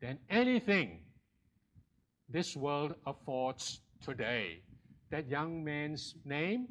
than 0.01 0.19
anything 0.29 0.99
this 2.29 2.55
world 2.55 2.95
affords 3.05 3.81
today. 4.03 4.61
That 5.11 5.29
young 5.29 5.63
man's 5.63 6.15
name, 6.25 6.67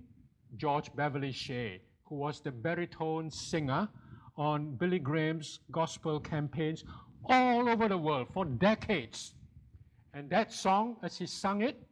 George 0.57 0.95
Beverly 0.95 1.33
Shea, 1.33 1.81
who 2.05 2.17
was 2.17 2.41
the 2.41 2.51
baritone 2.51 3.31
singer 3.31 3.89
on 4.37 4.75
Billy 4.77 4.99
Graham's 4.99 5.61
gospel 5.71 6.21
campaigns 6.21 6.85
all 7.25 7.69
over 7.69 7.89
the 7.89 7.99
world 7.99 8.29
for 8.33 8.45
decades. 8.45 9.35
And 10.13 10.29
that 10.31 10.53
song, 10.53 10.97
as 11.03 11.17
he 11.17 11.27
sung 11.27 11.63
it, 11.63 11.83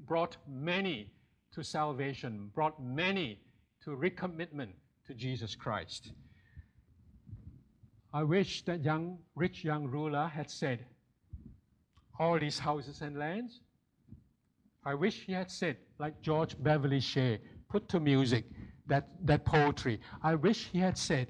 brought 0.00 0.36
many 0.48 1.12
to 1.52 1.62
salvation, 1.62 2.50
brought 2.54 2.82
many 2.82 3.40
to 3.84 3.90
recommitment 3.90 4.72
to 5.06 5.14
Jesus 5.14 5.54
Christ. 5.54 6.12
I 8.14 8.22
wish 8.22 8.64
that 8.66 8.84
young, 8.84 9.18
rich 9.34 9.64
young 9.64 9.86
ruler 9.86 10.26
had 10.26 10.50
said, 10.50 10.84
All 12.18 12.38
these 12.38 12.58
houses 12.58 13.00
and 13.00 13.18
lands. 13.18 13.60
I 14.84 14.94
wish 14.94 15.24
he 15.24 15.32
had 15.32 15.50
said, 15.50 15.76
like 15.98 16.20
George 16.20 16.60
Beverly 16.62 17.00
Shea, 17.00 17.40
put 17.70 17.88
to 17.88 18.00
music 18.00 18.44
that, 18.86 19.08
that 19.24 19.44
poetry. 19.44 20.00
I 20.22 20.34
wish 20.34 20.68
he 20.72 20.78
had 20.78 20.98
said, 20.98 21.28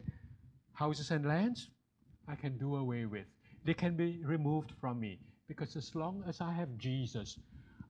Houses 0.72 1.10
and 1.10 1.26
lands, 1.26 1.68
I 2.26 2.34
can 2.34 2.58
do 2.58 2.76
away 2.76 3.04
with. 3.06 3.26
they 3.64 3.74
can 3.74 3.96
be 3.96 4.22
removed 4.24 4.72
from 4.80 4.98
me. 4.98 5.20
Because 5.46 5.76
as 5.76 5.94
long 5.94 6.24
as 6.26 6.40
I 6.40 6.52
have 6.52 6.76
Jesus, 6.78 7.38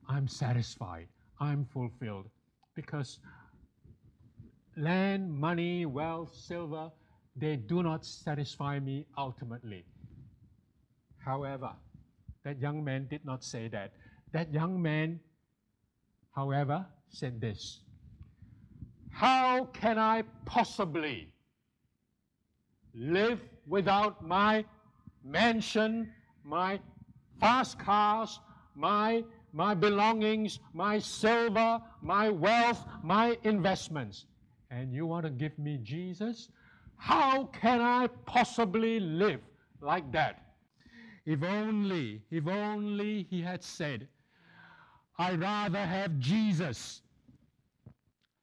I'm 0.08 0.28
satisfied, 0.28 1.08
I'm 1.40 1.64
fulfilled. 1.64 2.28
Because 2.74 3.20
land, 4.76 5.32
money, 5.32 5.86
wealth, 5.86 6.34
silver, 6.34 6.90
they 7.36 7.56
do 7.56 7.82
not 7.82 8.04
satisfy 8.04 8.78
me 8.78 9.06
ultimately. 9.16 9.84
However, 11.18 11.70
that 12.44 12.58
young 12.60 12.82
man 12.82 13.06
did 13.08 13.24
not 13.24 13.44
say 13.44 13.68
that. 13.68 13.92
That 14.32 14.52
young 14.52 14.80
man, 14.80 15.20
however, 16.34 16.86
said 17.10 17.40
this 17.40 17.80
How 19.10 19.66
can 19.66 19.98
I 19.98 20.24
possibly 20.44 21.32
live 22.94 23.40
without 23.66 24.26
my 24.26 24.64
mansion, 25.24 26.12
my 26.44 26.80
fast 27.40 27.78
cars, 27.78 28.40
my, 28.74 29.24
my 29.52 29.74
belongings, 29.74 30.58
my 30.72 30.98
silver, 30.98 31.80
my 32.02 32.30
wealth, 32.30 32.84
my 33.02 33.38
investments? 33.44 34.26
And 34.72 34.94
you 34.94 35.04
want 35.04 35.26
to 35.26 35.30
give 35.30 35.58
me 35.58 35.78
Jesus? 35.82 36.48
How 36.96 37.44
can 37.44 37.80
I 37.82 38.06
possibly 38.24 39.00
live 39.00 39.40
like 39.82 40.10
that? 40.12 40.54
If 41.26 41.42
only, 41.42 42.22
if 42.30 42.46
only 42.46 43.24
he 43.28 43.42
had 43.42 43.62
said, 43.62 44.08
I 45.18 45.34
rather 45.34 45.84
have 45.84 46.18
Jesus. 46.18 47.02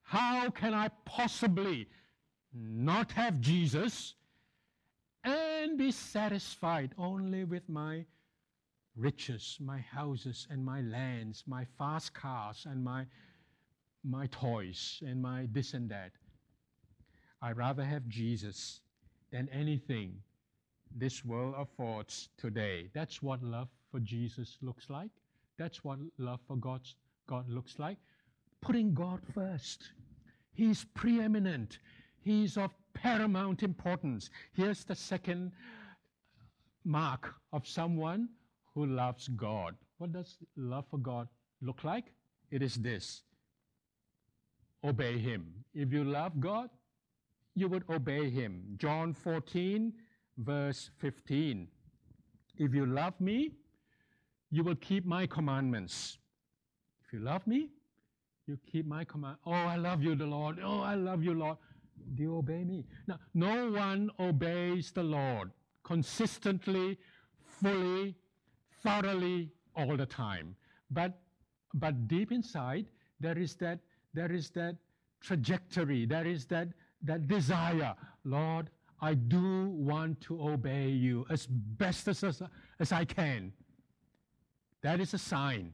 How 0.04 0.50
can 0.52 0.74
I 0.74 0.89
possibly 1.04 1.88
not 2.54 3.12
have 3.13 3.42
Jesus 3.42 4.13
and 5.24 5.78
be 5.78 5.92
satisfied 5.92 6.94
only 6.98 7.44
with 7.44 7.68
my 7.68 8.06
riches, 8.96 9.58
my 9.60 9.80
houses 9.80 10.48
and 10.52 10.63
my 10.63 10.82
lands, 10.82 11.44
my 11.48 11.65
fast 11.78 12.13
cars 12.13 12.65
and 12.70 12.84
my, 12.84 13.06
my 14.04 14.28
toys 14.28 15.02
and 15.06 15.22
my 15.22 15.48
this 15.52 15.74
and 15.74 15.89
that? 15.89 16.12
I 17.41 17.52
rather 17.52 17.84
have 17.84 18.08
Jesus 18.08 18.82
than 19.32 19.49
anything 19.49 20.15
this 20.95 21.23
world 21.23 21.56
affords 21.58 22.30
today. 22.38 22.89
That's 22.93 23.21
what 23.21 23.43
love 23.43 23.69
for 23.91 23.99
Jesus 23.99 24.58
looks 24.62 24.89
like. 24.89 25.12
That's 25.58 25.84
what 25.84 25.99
love 26.17 26.39
for 26.47 26.56
God's, 26.56 26.95
God 27.28 27.49
looks 27.49 27.80
like. 27.80 27.97
Putting 28.62 28.93
God 28.93 29.19
first. 29.34 29.91
He's 30.54 30.86
preeminent. 30.93 31.80
He's 32.21 32.58
of 32.58 32.71
paramount 32.93 33.63
importance. 33.63 34.30
Here's 34.54 34.84
the 34.84 34.95
second 34.95 35.52
mark 36.84 37.34
of 37.54 37.67
someone 37.67 38.30
who 38.73 38.86
loves 38.86 39.28
God. 39.30 39.75
What 39.97 40.12
does 40.12 40.38
love 40.58 40.86
for 40.89 40.97
God 40.97 41.28
look 41.62 41.84
like? 41.84 42.06
It 42.52 42.62
is 42.62 42.75
this 42.75 43.21
obey 44.84 45.17
Him. 45.17 45.45
If 45.73 45.91
you 45.91 46.04
love 46.04 46.39
God, 46.39 46.69
you 47.55 47.67
would 47.67 47.83
obey 47.89 48.29
Him. 48.29 48.63
John 48.77 49.13
14, 49.13 49.93
verse 50.38 50.89
15. 50.97 51.67
If 52.57 52.73
you 52.73 52.85
love 52.85 53.19
me, 53.19 53.51
you 54.51 54.63
will 54.63 54.75
keep 54.75 55.05
my 55.05 55.25
commandments. 55.27 56.17
If 57.05 57.13
you 57.13 57.19
love 57.19 57.45
me, 57.47 57.69
you 58.47 58.57
keep 58.71 58.85
my 58.85 59.03
command. 59.03 59.38
Oh, 59.45 59.51
I 59.51 59.75
love 59.75 60.03
you, 60.03 60.15
the 60.15 60.25
Lord. 60.25 60.59
Oh, 60.63 60.81
I 60.81 60.95
love 60.95 61.23
you, 61.23 61.33
Lord. 61.33 61.57
Do 62.15 62.23
you 62.23 62.38
obey 62.38 62.63
me? 62.63 62.85
Now, 63.07 63.19
no 63.33 63.71
one 63.71 64.09
obeys 64.19 64.91
the 64.91 65.03
Lord 65.03 65.51
consistently, 65.83 66.97
fully, 67.62 68.15
thoroughly, 68.83 69.51
all 69.75 69.95
the 69.95 70.05
time. 70.05 70.55
But, 70.91 71.19
but 71.73 72.07
deep 72.07 72.31
inside, 72.31 72.88
there 73.19 73.38
is 73.38 73.55
that, 73.55 73.79
there 74.13 74.31
is 74.31 74.49
that 74.51 74.75
trajectory, 75.21 76.05
there 76.05 76.25
is 76.25 76.45
that, 76.45 76.69
that 77.03 77.27
desire. 77.27 77.95
Lord, 78.23 78.69
I 79.01 79.13
do 79.13 79.69
want 79.69 80.21
to 80.21 80.41
obey 80.41 80.89
you 80.89 81.25
as 81.29 81.47
best 81.47 82.07
as, 82.07 82.23
as, 82.23 82.41
as 82.79 82.91
I 82.91 83.05
can. 83.05 83.53
That 84.81 84.99
is 84.99 85.13
a 85.13 85.17
sign 85.17 85.73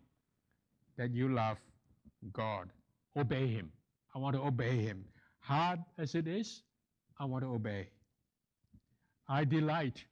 that 0.97 1.11
you 1.13 1.29
love 1.29 1.57
God. 2.33 2.69
Obey 3.17 3.47
Him. 3.47 3.71
I 4.13 4.19
want 4.19 4.35
to 4.35 4.41
obey 4.41 4.77
Him. 4.77 5.05
Hard 5.39 5.79
as 5.97 6.15
it 6.15 6.27
is, 6.27 6.63
I 7.19 7.25
want 7.25 7.43
to 7.43 7.51
obey. 7.51 7.89
I 9.27 9.43
delight 9.43 10.03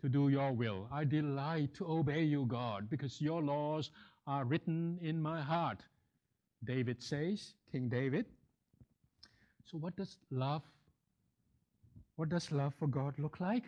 to 0.00 0.08
do 0.08 0.28
your 0.28 0.52
will. 0.52 0.88
I 0.92 1.04
delight 1.04 1.74
to 1.74 1.86
obey 1.90 2.22
you, 2.22 2.46
God, 2.46 2.88
because 2.90 3.20
your 3.20 3.42
laws 3.42 3.90
are 4.26 4.44
written 4.44 4.98
in 5.02 5.20
my 5.20 5.40
heart. 5.40 5.80
David 6.64 7.02
says, 7.02 7.54
King 7.70 7.88
David. 7.88 8.26
So, 9.64 9.78
what 9.78 9.96
does 9.96 10.18
love 10.30 10.62
what 12.16 12.28
does 12.28 12.52
love 12.52 12.74
for 12.78 12.86
God 12.86 13.14
look 13.18 13.40
like? 13.40 13.64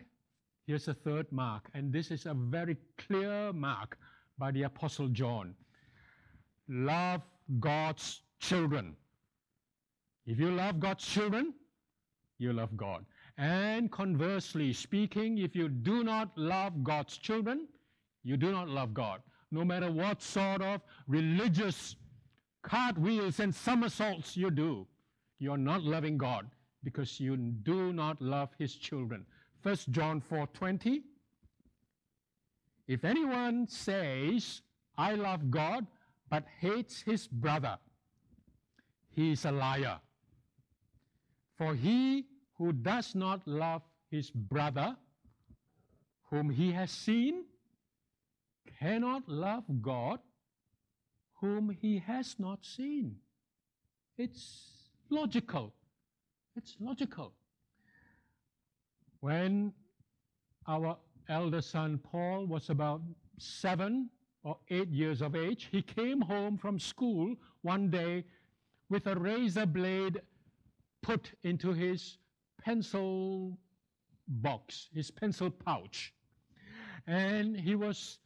Here's 0.66 0.88
a 0.88 0.94
third 0.94 1.30
mark, 1.32 1.68
and 1.74 1.92
this 1.92 2.10
is 2.10 2.26
a 2.26 2.34
very 2.34 2.76
clear 2.98 3.52
mark 3.52 3.98
by 4.38 4.50
the 4.50 4.64
Apostle 4.64 5.08
John. 5.08 5.54
Love 6.68 7.22
God's 7.60 8.20
children. 8.38 8.96
If 10.26 10.38
you 10.38 10.50
love 10.50 10.80
God's 10.80 11.04
children, 11.04 11.54
you 12.38 12.52
love 12.52 12.76
God. 12.76 13.04
And 13.38 13.90
conversely 13.90 14.72
speaking, 14.72 15.38
if 15.38 15.54
you 15.54 15.68
do 15.68 16.02
not 16.02 16.36
love 16.36 16.82
God's 16.82 17.16
children, 17.16 17.68
you 18.24 18.36
do 18.36 18.50
not 18.50 18.68
love 18.68 18.92
God. 18.92 19.22
No 19.52 19.64
matter 19.64 19.90
what 19.90 20.22
sort 20.22 20.62
of 20.62 20.80
religious 21.06 21.96
cartwheels 22.62 23.38
and 23.38 23.54
somersaults 23.54 24.36
you 24.36 24.50
do, 24.50 24.86
you're 25.38 25.56
not 25.56 25.82
loving 25.82 26.16
God 26.16 26.48
because 26.82 27.20
you 27.20 27.36
do 27.36 27.92
not 27.92 28.20
love 28.20 28.50
his 28.58 28.74
children. 28.74 29.26
1 29.62 29.76
John 29.90 30.20
4:20 30.20 31.02
If 32.86 33.04
anyone 33.04 33.66
says, 33.66 34.62
I 34.96 35.14
love 35.14 35.50
God, 35.50 35.86
but 36.30 36.44
hates 36.60 37.02
his 37.02 37.26
brother, 37.26 37.78
he 39.10 39.32
is 39.32 39.44
a 39.44 39.52
liar. 39.52 39.98
For 41.56 41.74
he 41.74 42.26
who 42.58 42.72
does 42.72 43.14
not 43.14 43.46
love 43.46 43.82
his 44.10 44.30
brother, 44.30 44.96
whom 46.30 46.50
he 46.50 46.72
has 46.72 46.90
seen, 46.90 47.44
cannot 48.78 49.28
love 49.28 49.64
God, 49.80 50.20
whom 51.40 51.70
he 51.70 51.98
has 51.98 52.36
not 52.38 52.64
seen. 52.64 53.16
It's 54.16 54.85
logical. 55.10 55.72
It's 56.56 56.76
logical. 56.80 57.32
When 59.20 59.72
our 60.66 60.96
elder 61.28 61.60
son 61.60 61.98
Paul 61.98 62.46
was 62.46 62.70
about 62.70 63.02
seven 63.38 64.10
or 64.42 64.56
eight 64.70 64.88
years 64.88 65.22
of 65.22 65.34
age, 65.34 65.68
he 65.70 65.82
came 65.82 66.20
home 66.20 66.56
from 66.56 66.78
school 66.78 67.34
one 67.62 67.90
day 67.90 68.24
with 68.88 69.06
a 69.06 69.14
razor 69.16 69.66
blade 69.66 70.20
put 71.02 71.32
into 71.42 71.72
his 71.72 72.18
pencil 72.62 73.58
box, 74.28 74.88
his 74.94 75.10
pencil 75.10 75.50
pouch. 75.50 76.12
And 77.06 77.56
he 77.56 77.74
was, 77.74 78.18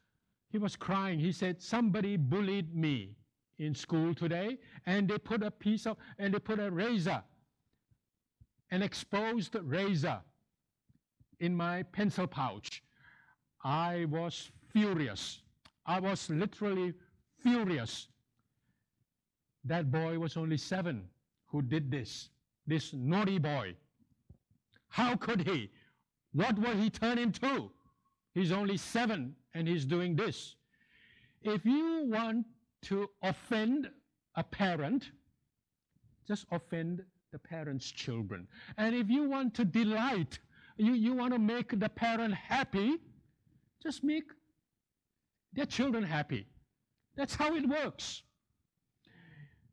he 0.50 0.58
was 0.58 0.76
crying. 0.76 1.18
He 1.18 1.32
said, 1.32 1.60
Somebody 1.60 2.16
bullied 2.16 2.74
me 2.74 3.16
in 3.60 3.74
school 3.74 4.14
today, 4.14 4.58
and 4.86 5.08
they 5.08 5.18
put 5.18 5.42
a 5.42 5.50
piece 5.50 5.86
of, 5.86 5.96
and 6.18 6.34
they 6.34 6.38
put 6.38 6.58
a 6.58 6.70
razor 6.70 7.22
an 8.70 8.82
exposed 8.82 9.56
razor 9.62 10.20
in 11.40 11.54
my 11.54 11.82
pencil 11.82 12.26
pouch. 12.26 12.82
I 13.64 14.06
was 14.08 14.50
furious. 14.72 15.40
I 15.86 15.98
was 16.00 16.30
literally 16.30 16.94
furious. 17.42 18.08
That 19.64 19.90
boy 19.90 20.18
was 20.18 20.36
only 20.36 20.56
seven 20.56 21.08
who 21.46 21.62
did 21.62 21.90
this, 21.90 22.28
this 22.66 22.92
naughty 22.92 23.38
boy. 23.38 23.74
How 24.88 25.16
could 25.16 25.46
he? 25.46 25.70
What 26.32 26.58
will 26.58 26.76
he 26.76 26.90
turn 26.90 27.18
into? 27.18 27.70
He's 28.34 28.52
only 28.52 28.76
seven 28.76 29.34
and 29.54 29.66
he's 29.66 29.84
doing 29.84 30.14
this. 30.14 30.54
If 31.42 31.64
you 31.64 32.04
want 32.06 32.46
to 32.82 33.08
offend 33.22 33.90
a 34.36 34.44
parent, 34.44 35.10
just 36.26 36.46
offend 36.50 37.02
the 37.32 37.38
parent's 37.38 37.90
children. 37.90 38.46
And 38.76 38.94
if 38.94 39.08
you 39.08 39.28
want 39.28 39.54
to 39.54 39.64
delight, 39.64 40.38
you, 40.76 40.92
you 40.92 41.12
want 41.12 41.32
to 41.32 41.38
make 41.38 41.78
the 41.78 41.88
parent 41.88 42.34
happy, 42.34 42.96
just 43.82 44.02
make 44.02 44.24
their 45.52 45.66
children 45.66 46.02
happy. 46.04 46.46
That's 47.16 47.34
how 47.34 47.54
it 47.54 47.68
works. 47.68 48.22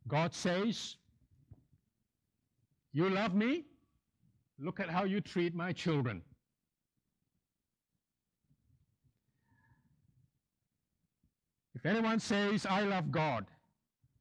God 0.07 0.33
says, 0.33 0.95
You 2.93 3.09
love 3.09 3.35
me? 3.35 3.65
Look 4.59 4.79
at 4.79 4.89
how 4.89 5.03
you 5.03 5.21
treat 5.21 5.53
my 5.53 5.71
children. 5.71 6.21
If 11.75 11.76
anyone 11.87 12.19
says, 12.19 12.65
I 12.65 12.81
love 12.81 13.11
God, 13.11 13.45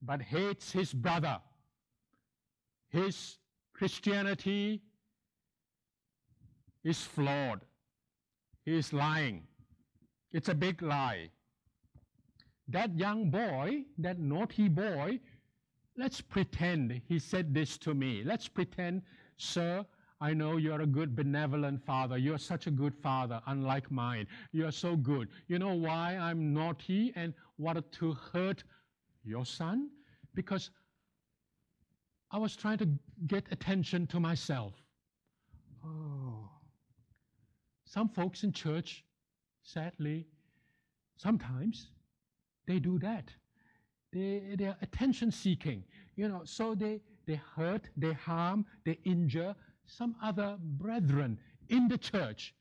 but 0.02 0.22
hates 0.22 0.72
his 0.72 0.92
brother, 0.92 1.38
his 2.88 3.38
Christianity 3.74 4.82
is 6.84 7.02
flawed. 7.02 7.60
He 8.64 8.76
is 8.76 8.92
lying. 8.92 9.42
It's 10.32 10.48
a 10.48 10.54
big 10.54 10.82
lie. 10.82 11.30
That 12.68 12.96
young 12.96 13.30
boy, 13.30 13.84
that 13.98 14.18
naughty 14.18 14.68
boy, 14.68 15.20
let's 15.96 16.20
pretend 16.20 17.00
he 17.08 17.18
said 17.18 17.54
this 17.54 17.78
to 17.78 17.94
me. 17.94 18.22
Let's 18.24 18.48
pretend, 18.48 19.02
sir, 19.36 19.84
I 20.20 20.32
know 20.32 20.56
you're 20.56 20.80
a 20.80 20.86
good, 20.86 21.14
benevolent 21.14 21.84
father. 21.84 22.16
You're 22.16 22.38
such 22.38 22.66
a 22.66 22.70
good 22.70 22.94
father, 22.94 23.40
unlike 23.46 23.90
mine. 23.90 24.26
You're 24.52 24.72
so 24.72 24.96
good. 24.96 25.28
You 25.46 25.58
know 25.58 25.74
why 25.74 26.16
I'm 26.16 26.54
naughty 26.54 27.12
and 27.16 27.34
wanted 27.58 27.90
to 27.92 28.14
hurt 28.32 28.64
your 29.24 29.44
son? 29.44 29.90
Because 30.34 30.70
I 32.30 32.38
was 32.38 32.56
trying 32.56 32.78
to 32.78 32.88
get 33.26 33.44
attention 33.50 34.06
to 34.08 34.20
myself. 34.20 34.72
Oh. 35.84 36.48
Some 37.84 38.08
folks 38.08 38.42
in 38.42 38.52
church, 38.52 39.04
sadly, 39.62 40.26
sometimes 41.16 41.88
they 42.66 42.78
do 42.78 42.98
that. 43.00 43.30
They, 44.12 44.54
they're 44.58 44.76
attention 44.80 45.30
seeking, 45.30 45.84
you 46.16 46.28
know, 46.28 46.42
so 46.44 46.74
they, 46.74 47.00
they 47.26 47.40
hurt, 47.54 47.88
they 47.96 48.12
harm, 48.14 48.64
they 48.84 48.98
injure 49.04 49.54
some 49.86 50.16
other 50.22 50.56
brethren 50.60 51.38
in 51.68 51.88
the 51.88 51.98
church. 51.98 52.54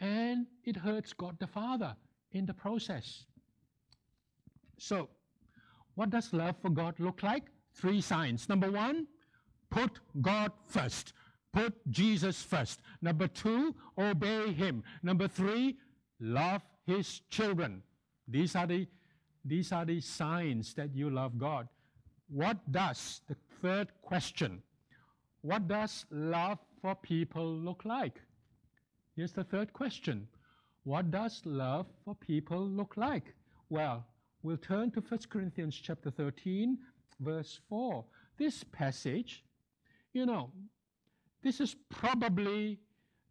And 0.00 0.46
it 0.64 0.76
hurts 0.76 1.12
God 1.12 1.38
the 1.38 1.46
Father 1.46 1.94
in 2.32 2.46
the 2.46 2.54
process. 2.54 3.24
So, 4.78 5.08
what 5.94 6.10
does 6.10 6.32
love 6.32 6.56
for 6.60 6.70
God 6.70 6.98
look 6.98 7.22
like? 7.22 7.44
Three 7.74 8.00
signs. 8.00 8.48
Number 8.48 8.70
one, 8.70 9.06
put 9.70 10.00
God 10.20 10.52
first. 10.66 11.12
Put 11.52 11.74
Jesus 11.90 12.42
first. 12.42 12.80
Number 13.00 13.28
two, 13.28 13.74
obey 13.98 14.52
Him. 14.52 14.82
Number 15.02 15.28
three, 15.28 15.76
love 16.18 16.62
His 16.86 17.20
children. 17.30 17.82
These 18.26 18.56
are 18.56 18.66
the, 18.66 18.86
these 19.44 19.70
are 19.70 19.84
the 19.84 20.00
signs 20.00 20.74
that 20.74 20.94
you 20.94 21.10
love 21.10 21.38
God. 21.38 21.68
What 22.28 22.72
does, 22.72 23.20
the 23.28 23.36
third 23.60 23.88
question, 24.00 24.62
what 25.42 25.66
does 25.68 26.06
love 26.10 26.58
for 26.80 26.94
people 26.94 27.46
look 27.46 27.84
like? 27.84 28.20
Here's 29.14 29.32
the 29.32 29.44
third 29.44 29.72
question. 29.72 30.28
What 30.84 31.10
does 31.10 31.42
love 31.44 31.86
for 32.04 32.14
people 32.14 32.66
look 32.66 32.96
like? 32.96 33.34
Well, 33.68 34.06
we'll 34.42 34.56
turn 34.56 34.90
to 34.92 35.00
1 35.00 35.20
Corinthians 35.28 35.76
chapter 35.76 36.10
13, 36.10 36.78
verse 37.20 37.60
4. 37.68 38.04
This 38.38 38.64
passage, 38.64 39.44
you 40.12 40.26
know, 40.26 40.50
this 41.42 41.60
is 41.60 41.76
probably 41.90 42.78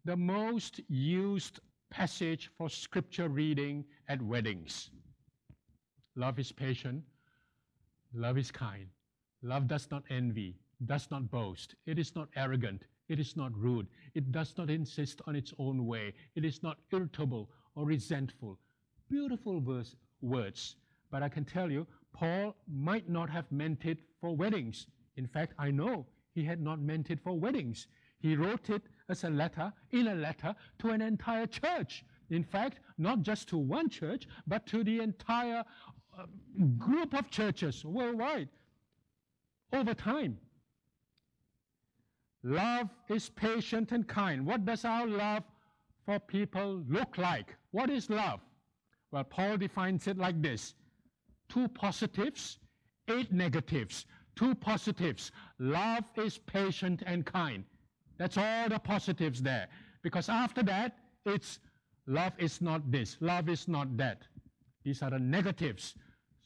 the 0.04 0.16
most 0.16 0.80
used 0.88 1.60
passage 1.90 2.50
for 2.56 2.68
scripture 2.68 3.28
reading 3.28 3.84
at 4.08 4.20
weddings. 4.22 4.90
Love 6.16 6.38
is 6.38 6.52
patient, 6.52 7.02
love 8.14 8.36
is 8.36 8.50
kind, 8.50 8.86
love 9.42 9.66
does 9.66 9.90
not 9.90 10.02
envy, 10.10 10.58
does 10.86 11.08
not 11.10 11.30
boast, 11.30 11.74
it 11.86 11.98
is 11.98 12.14
not 12.14 12.28
arrogant, 12.36 12.82
it 13.08 13.18
is 13.18 13.36
not 13.36 13.56
rude, 13.56 13.86
it 14.14 14.32
does 14.32 14.54
not 14.56 14.70
insist 14.70 15.20
on 15.26 15.36
its 15.36 15.52
own 15.58 15.86
way, 15.86 16.14
it 16.34 16.44
is 16.44 16.62
not 16.62 16.78
irritable 16.92 17.50
or 17.74 17.84
resentful. 17.84 18.58
Beautiful 19.08 19.60
verse, 19.60 19.96
words, 20.20 20.76
but 21.10 21.22
I 21.22 21.28
can 21.28 21.44
tell 21.44 21.70
you, 21.70 21.86
Paul 22.12 22.54
might 22.66 23.08
not 23.08 23.28
have 23.30 23.50
meant 23.50 23.84
it 23.84 23.98
for 24.20 24.34
weddings. 24.34 24.86
In 25.16 25.26
fact, 25.26 25.54
I 25.58 25.70
know 25.70 26.06
he 26.34 26.44
had 26.44 26.60
not 26.60 26.80
meant 26.80 27.10
it 27.10 27.20
for 27.20 27.38
weddings. 27.38 27.86
He 28.18 28.36
wrote 28.36 28.70
it 28.70 28.82
as 29.08 29.24
a 29.24 29.30
letter, 29.30 29.72
in 29.90 30.08
a 30.08 30.14
letter, 30.14 30.54
to 30.78 30.90
an 30.90 31.02
entire 31.02 31.46
church. 31.46 32.04
In 32.30 32.44
fact, 32.44 32.80
not 32.96 33.22
just 33.22 33.48
to 33.48 33.58
one 33.58 33.90
church, 33.90 34.26
but 34.46 34.66
to 34.68 34.84
the 34.84 35.00
entire 35.00 35.64
uh, 36.18 36.24
group 36.78 37.14
of 37.14 37.30
churches 37.30 37.84
worldwide 37.84 38.48
over 39.72 39.94
time. 39.94 40.38
Love 42.44 42.88
is 43.08 43.28
patient 43.28 43.92
and 43.92 44.06
kind. 44.08 44.44
What 44.44 44.64
does 44.64 44.84
our 44.84 45.06
love 45.06 45.44
for 46.04 46.18
people 46.18 46.82
look 46.88 47.18
like? 47.18 47.54
What 47.70 47.90
is 47.90 48.10
love? 48.10 48.40
Well, 49.12 49.24
Paul 49.24 49.58
defines 49.58 50.06
it 50.06 50.18
like 50.18 50.40
this 50.42 50.74
two 51.48 51.68
positives, 51.68 52.58
eight 53.08 53.32
negatives. 53.32 54.06
Two 54.34 54.54
positives. 54.54 55.30
Love 55.58 56.04
is 56.16 56.38
patient 56.38 57.02
and 57.06 57.26
kind. 57.26 57.64
That's 58.18 58.38
all 58.38 58.68
the 58.68 58.78
positives 58.78 59.42
there. 59.42 59.68
Because 60.02 60.30
after 60.30 60.62
that, 60.62 60.96
it's 61.26 61.58
love 62.06 62.32
is 62.38 62.60
not 62.60 62.90
this, 62.90 63.18
love 63.20 63.48
is 63.48 63.68
not 63.68 63.96
that. 63.98 64.22
These 64.84 65.02
are 65.02 65.10
the 65.10 65.18
negatives. 65.18 65.94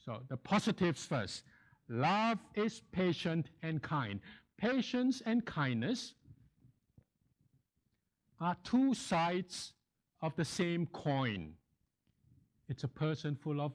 So 0.03 0.19
the 0.29 0.37
positives 0.37 1.05
first. 1.05 1.43
Love 1.89 2.39
is 2.55 2.81
patient 2.91 3.49
and 3.63 3.81
kind. 3.81 4.19
Patience 4.57 5.21
and 5.25 5.45
kindness 5.45 6.13
are 8.39 8.55
two 8.63 8.93
sides 8.93 9.73
of 10.21 10.35
the 10.35 10.45
same 10.45 10.87
coin. 10.87 11.53
It's 12.69 12.83
a 12.83 12.87
person 12.87 13.35
full 13.35 13.61
of 13.61 13.73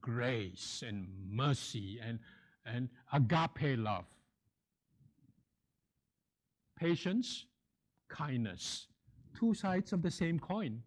grace 0.00 0.82
and 0.86 1.08
mercy 1.30 1.98
and, 2.04 2.18
and 2.66 2.88
agape 3.12 3.78
love 3.78 4.04
patience, 6.80 7.44
kindness. 8.08 8.86
Two 9.38 9.54
sides 9.54 9.92
of 9.92 10.02
the 10.02 10.10
same 10.10 10.38
coin. 10.38 10.82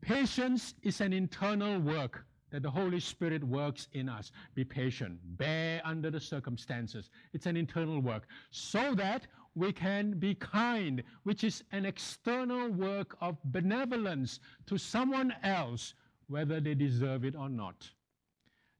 Patience 0.00 0.74
is 0.82 1.00
an 1.00 1.12
internal 1.12 1.80
work 1.80 2.26
that 2.50 2.62
the 2.62 2.70
Holy 2.70 3.00
Spirit 3.00 3.42
works 3.44 3.88
in 3.92 4.08
us. 4.08 4.32
Be 4.54 4.64
patient, 4.64 5.18
bear 5.36 5.80
under 5.84 6.10
the 6.10 6.20
circumstances. 6.20 7.10
It's 7.32 7.46
an 7.46 7.56
internal 7.56 8.00
work 8.00 8.26
so 8.50 8.94
that 8.94 9.26
we 9.54 9.72
can 9.72 10.18
be 10.18 10.34
kind, 10.34 11.02
which 11.24 11.42
is 11.42 11.64
an 11.72 11.86
external 11.86 12.68
work 12.68 13.16
of 13.20 13.36
benevolence 13.46 14.40
to 14.66 14.78
someone 14.78 15.34
else, 15.42 15.94
whether 16.28 16.60
they 16.60 16.74
deserve 16.74 17.24
it 17.24 17.34
or 17.34 17.48
not. 17.48 17.88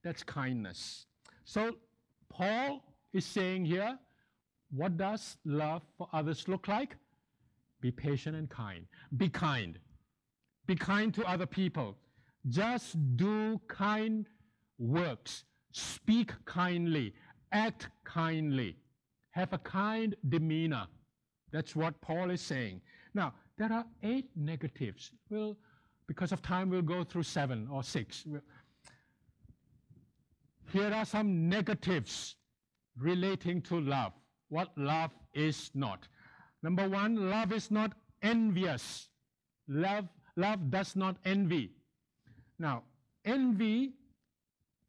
That's 0.03 0.23
kindness. 0.23 1.07
So, 1.43 1.75
Paul 2.29 2.83
is 3.13 3.25
saying 3.25 3.65
here 3.65 3.97
what 4.71 4.97
does 4.97 5.37
love 5.45 5.81
for 5.97 6.07
others 6.13 6.47
look 6.47 6.67
like? 6.67 6.95
Be 7.79 7.91
patient 7.91 8.35
and 8.35 8.49
kind. 8.49 8.85
Be 9.15 9.29
kind. 9.29 9.79
Be 10.65 10.75
kind 10.75 11.13
to 11.13 11.23
other 11.25 11.45
people. 11.45 11.97
Just 12.47 12.95
do 13.17 13.59
kind 13.67 14.27
works. 14.77 15.43
Speak 15.71 16.31
kindly. 16.45 17.13
Act 17.51 17.89
kindly. 18.03 18.77
Have 19.31 19.53
a 19.53 19.57
kind 19.57 20.15
demeanor. 20.29 20.87
That's 21.51 21.75
what 21.75 21.99
Paul 22.01 22.31
is 22.31 22.41
saying. 22.41 22.81
Now, 23.13 23.33
there 23.57 23.71
are 23.71 23.85
eight 24.03 24.29
negatives. 24.35 25.11
Well, 25.29 25.57
because 26.07 26.31
of 26.31 26.41
time, 26.41 26.69
we'll 26.69 26.81
go 26.81 27.03
through 27.03 27.23
seven 27.23 27.67
or 27.71 27.83
six. 27.83 28.25
Here 30.71 30.91
are 30.93 31.05
some 31.05 31.47
negatives 31.47 32.35
relating 32.97 33.61
to 33.63 33.79
love 33.79 34.13
what 34.49 34.69
love 34.77 35.11
is 35.33 35.71
not. 35.73 36.07
Number 36.63 36.87
one, 36.87 37.29
love 37.29 37.51
is 37.51 37.69
not 37.69 37.93
envious. 38.21 39.09
Love, 39.67 40.07
love 40.35 40.71
does 40.71 40.95
not 40.95 41.17
envy. 41.25 41.71
Now, 42.59 42.83
envy 43.25 43.93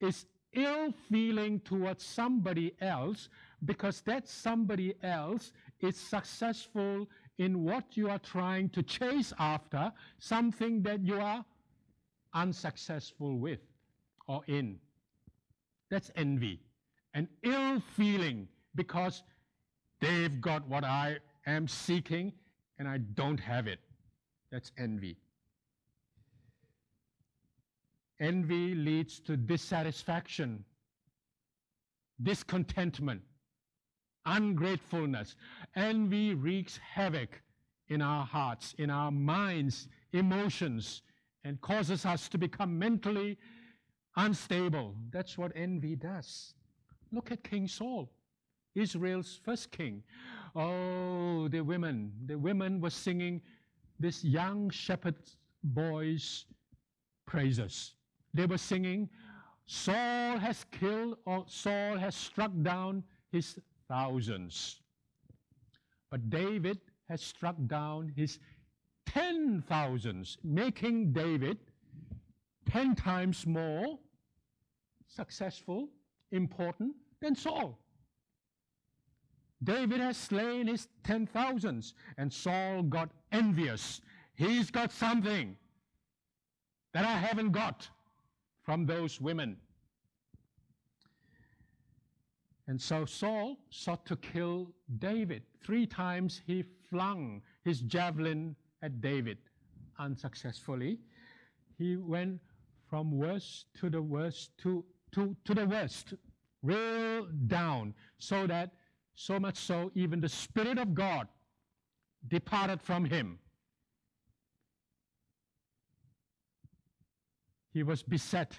is 0.00 0.26
ill 0.52 0.92
feeling 1.10 1.60
towards 1.60 2.04
somebody 2.04 2.74
else 2.80 3.28
because 3.64 4.00
that 4.02 4.28
somebody 4.28 4.94
else 5.02 5.52
is 5.80 5.96
successful 5.96 7.06
in 7.38 7.64
what 7.64 7.96
you 7.96 8.08
are 8.08 8.18
trying 8.18 8.68
to 8.70 8.82
chase 8.82 9.32
after, 9.38 9.92
something 10.18 10.82
that 10.82 11.04
you 11.04 11.20
are 11.20 11.44
unsuccessful 12.34 13.38
with 13.38 13.60
or 14.26 14.42
in. 14.46 14.78
That's 15.90 16.10
envy. 16.16 16.60
An 17.14 17.28
ill 17.42 17.80
feeling 17.96 18.48
because 18.74 19.22
They've 20.00 20.40
got 20.40 20.66
what 20.68 20.84
I 20.84 21.18
am 21.46 21.66
seeking 21.66 22.32
and 22.78 22.88
I 22.88 22.98
don't 22.98 23.40
have 23.40 23.66
it. 23.66 23.80
That's 24.52 24.70
envy. 24.78 25.16
Envy 28.20 28.74
leads 28.74 29.20
to 29.20 29.36
dissatisfaction, 29.36 30.64
discontentment, 32.22 33.22
ungratefulness. 34.26 35.36
Envy 35.76 36.34
wreaks 36.34 36.78
havoc 36.78 37.40
in 37.88 38.02
our 38.02 38.24
hearts, 38.26 38.74
in 38.78 38.90
our 38.90 39.10
minds, 39.10 39.88
emotions, 40.12 41.02
and 41.44 41.60
causes 41.60 42.04
us 42.04 42.28
to 42.28 42.38
become 42.38 42.78
mentally 42.78 43.38
unstable. 44.16 44.94
That's 45.10 45.38
what 45.38 45.52
envy 45.54 45.94
does. 45.96 46.54
Look 47.12 47.30
at 47.30 47.42
King 47.44 47.68
Saul, 47.68 48.10
Israel's 48.74 49.40
first 49.44 49.70
king. 49.70 50.02
Oh, 50.54 51.48
the 51.48 51.60
women, 51.60 52.12
the 52.26 52.36
women 52.36 52.80
were 52.80 52.90
singing 52.90 53.40
this 54.00 54.24
young 54.24 54.70
shepherd 54.70 55.16
boy's 55.62 56.46
praises. 57.26 57.94
They 58.38 58.46
were 58.46 58.56
singing, 58.56 59.08
Saul 59.66 60.38
has 60.38 60.64
killed 60.70 61.16
or 61.26 61.44
Saul 61.48 61.98
has 61.98 62.14
struck 62.14 62.52
down 62.62 63.02
his 63.32 63.58
thousands. 63.88 64.78
But 66.08 66.30
David 66.30 66.78
has 67.08 67.20
struck 67.20 67.56
down 67.66 68.12
his 68.14 68.38
ten 69.06 69.64
thousands, 69.68 70.38
making 70.44 71.12
David 71.12 71.58
ten 72.64 72.94
times 72.94 73.44
more 73.44 73.98
successful, 75.08 75.88
important 76.30 76.94
than 77.20 77.34
Saul. 77.34 77.76
David 79.64 79.98
has 79.98 80.16
slain 80.16 80.68
his 80.68 80.86
ten 81.02 81.26
thousands, 81.26 81.94
and 82.18 82.32
Saul 82.32 82.84
got 82.84 83.10
envious. 83.32 84.00
He's 84.36 84.70
got 84.70 84.92
something 84.92 85.56
that 86.94 87.04
I 87.04 87.16
haven't 87.18 87.50
got 87.50 87.88
from 88.68 88.84
those 88.84 89.18
women. 89.18 89.56
And 92.66 92.78
so 92.78 93.06
Saul 93.06 93.56
sought 93.70 94.04
to 94.04 94.16
kill 94.16 94.74
David. 94.98 95.42
Three 95.64 95.86
times 95.86 96.42
he 96.46 96.64
flung 96.90 97.40
his 97.64 97.80
javelin 97.80 98.54
at 98.82 99.00
David 99.00 99.38
unsuccessfully. 99.98 100.98
He 101.78 101.96
went 101.96 102.40
from 102.90 103.16
worst 103.16 103.68
to 103.80 103.88
the 103.88 104.02
worst 104.02 104.50
to, 104.58 104.84
to, 105.12 105.34
to 105.46 105.54
the 105.54 105.64
worst, 105.64 106.12
real 106.62 107.26
down, 107.46 107.94
so 108.18 108.46
that 108.48 108.72
so 109.14 109.40
much 109.40 109.56
so 109.56 109.90
even 109.94 110.20
the 110.20 110.28
Spirit 110.28 110.76
of 110.76 110.94
God 110.94 111.26
departed 112.28 112.82
from 112.82 113.06
him. 113.06 113.38
He 117.70 117.82
was 117.82 118.02
beset 118.02 118.58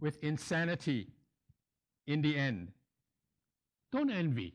with 0.00 0.22
insanity 0.22 1.08
in 2.06 2.22
the 2.22 2.36
end. 2.36 2.72
Don't 3.92 4.10
envy. 4.10 4.54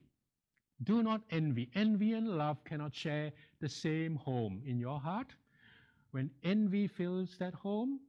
Do 0.82 1.04
not 1.04 1.22
envy. 1.30 1.70
Envy 1.76 2.14
and 2.14 2.28
love 2.38 2.64
cannot 2.64 2.96
share 2.96 3.32
the 3.60 3.70
same 3.70 4.16
home 4.16 4.62
in 4.66 4.80
your 4.80 5.00
heart. 5.00 5.36
When 6.12 6.32
envy 6.44 6.88
fills 6.88 7.38
that 7.40 7.54
home, 7.54 8.00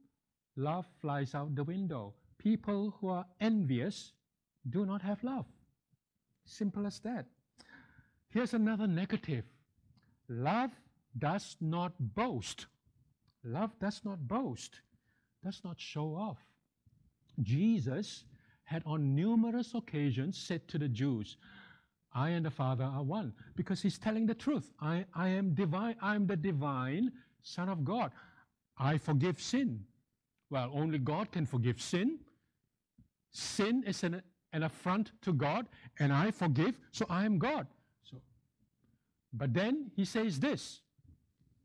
love 0.55 0.85
flies 1.01 1.33
out 1.33 1.55
the 1.55 1.63
window. 1.63 2.13
People 2.37 2.95
who 2.99 3.09
are 3.09 3.25
envious 3.39 4.13
do 4.69 4.85
not 4.85 5.01
have 5.01 5.23
love. 5.23 5.45
Simple 6.45 6.85
as 6.85 6.99
that. 6.99 7.25
Here's 8.29 8.53
another 8.53 8.87
negative 8.87 9.45
love 10.27 10.71
does 11.17 11.55
not 11.61 11.93
boast. 11.99 12.67
Love 13.43 13.71
does 13.79 14.01
not 14.03 14.27
boast, 14.27 14.81
does 15.45 15.61
not 15.63 15.79
show 15.79 16.15
off. 16.15 16.39
Jesus 17.43 18.25
had 18.63 18.81
on 18.85 19.15
numerous 19.15 19.75
occasions 19.75 20.37
said 20.37 20.67
to 20.67 20.79
the 20.79 20.89
Jews, 20.89 21.37
I 22.13 22.29
and 22.29 22.43
the 22.43 22.49
Father 22.49 22.83
are 22.83 23.03
one, 23.03 23.33
because 23.55 23.81
he's 23.81 23.99
telling 23.99 24.25
the 24.25 24.33
truth. 24.33 24.73
I, 24.81 25.05
I 25.13 25.29
am 25.29 25.53
divine, 25.53 25.95
I'm 26.01 26.25
the 26.25 26.35
divine 26.35 27.11
Son 27.43 27.69
of 27.69 27.85
God. 27.85 28.11
I 28.77 28.97
forgive 28.97 29.39
sin. 29.39 29.85
Well, 30.49 30.71
only 30.73 30.97
God 30.97 31.31
can 31.31 31.45
forgive 31.45 31.79
sin. 31.79 32.19
Sin 33.31 33.83
is 33.85 34.03
an, 34.03 34.23
an 34.53 34.63
affront 34.63 35.11
to 35.21 35.33
God, 35.33 35.67
and 35.99 36.11
I 36.11 36.31
forgive, 36.31 36.79
so 36.91 37.05
I 37.09 37.25
am 37.25 37.37
God. 37.37 37.67
So, 38.03 38.17
but 39.33 39.53
then 39.53 39.91
he 39.95 40.05
says 40.05 40.39
this. 40.39 40.81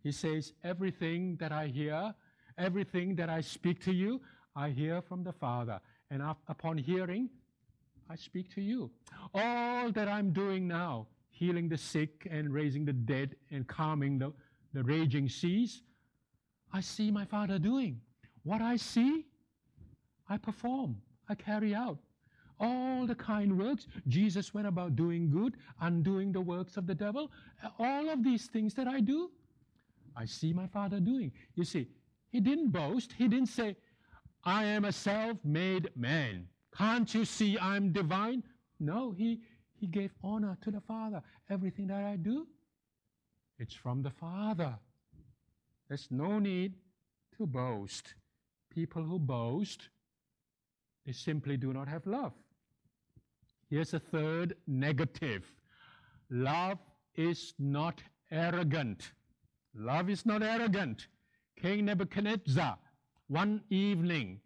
He 0.02 0.12
says, 0.12 0.52
Everything 0.64 1.36
that 1.36 1.52
I 1.52 1.68
hear, 1.68 2.14
everything 2.60 3.16
that 3.16 3.28
I 3.28 3.40
speak 3.40 3.82
to 3.84 3.92
you, 3.92 4.20
I 4.54 4.70
hear 4.70 5.00
from 5.00 5.24
the 5.24 5.32
Father. 5.32 5.80
And 6.10 6.22
upon 6.48 6.76
hearing, 6.78 7.30
I 8.08 8.16
speak 8.16 8.52
to 8.54 8.60
you. 8.60 8.90
All 9.34 9.90
that 9.92 10.08
I'm 10.08 10.32
doing 10.32 10.68
now, 10.68 11.06
healing 11.30 11.68
the 11.68 11.78
sick 11.78 12.26
and 12.30 12.52
raising 12.52 12.84
the 12.84 12.92
dead 12.92 13.36
and 13.50 13.66
calming 13.66 14.18
the, 14.18 14.32
the 14.74 14.82
raging 14.82 15.28
seas, 15.28 15.82
I 16.72 16.80
see 16.80 17.10
my 17.10 17.24
Father 17.24 17.58
doing. 17.58 18.00
What 18.42 18.60
I 18.60 18.76
see, 18.76 19.26
I 20.28 20.36
perform, 20.36 20.96
I 21.28 21.34
carry 21.34 21.74
out. 21.74 21.98
All 22.58 23.06
the 23.06 23.14
kind 23.14 23.58
works, 23.58 23.86
Jesus 24.06 24.52
went 24.52 24.66
about 24.66 24.94
doing 24.94 25.30
good, 25.30 25.56
undoing 25.80 26.30
the 26.30 26.40
works 26.40 26.76
of 26.76 26.86
the 26.86 26.94
devil. 26.94 27.30
All 27.78 28.10
of 28.10 28.22
these 28.22 28.46
things 28.46 28.74
that 28.74 28.86
I 28.86 29.00
do, 29.00 29.30
I 30.14 30.26
see 30.26 30.52
my 30.52 30.66
Father 30.66 31.00
doing. 31.00 31.32
You 31.54 31.64
see, 31.64 31.88
He 32.30 32.40
didn't 32.40 32.70
boast, 32.70 33.12
He 33.12 33.28
didn't 33.28 33.48
say, 33.48 33.76
I 34.44 34.64
am 34.64 34.84
a 34.84 34.92
self 34.92 35.38
made 35.44 35.90
man. 35.96 36.48
Can't 36.76 37.12
you 37.14 37.24
see 37.24 37.58
I'm 37.58 37.92
divine? 37.92 38.42
No, 38.78 39.10
he, 39.10 39.40
he 39.74 39.86
gave 39.86 40.12
honor 40.22 40.56
to 40.62 40.70
the 40.70 40.80
Father. 40.80 41.22
Everything 41.50 41.88
that 41.88 42.04
I 42.04 42.16
do, 42.16 42.46
it's 43.58 43.74
from 43.74 44.02
the 44.02 44.10
Father. 44.10 44.78
There's 45.88 46.08
no 46.10 46.38
need 46.38 46.74
to 47.36 47.46
boast. 47.46 48.14
People 48.70 49.02
who 49.02 49.18
boast, 49.18 49.88
they 51.04 51.12
simply 51.12 51.56
do 51.56 51.72
not 51.72 51.88
have 51.88 52.06
love. 52.06 52.32
Here's 53.68 53.92
a 53.92 53.98
third 53.98 54.56
negative 54.66 55.52
love 56.30 56.78
is 57.16 57.54
not 57.58 58.00
arrogant. 58.30 59.12
Love 59.74 60.08
is 60.08 60.24
not 60.24 60.42
arrogant. 60.42 61.08
King 61.60 61.86
Nebuchadnezzar 61.86 62.78
one 63.28 63.62
evening, 63.70 64.40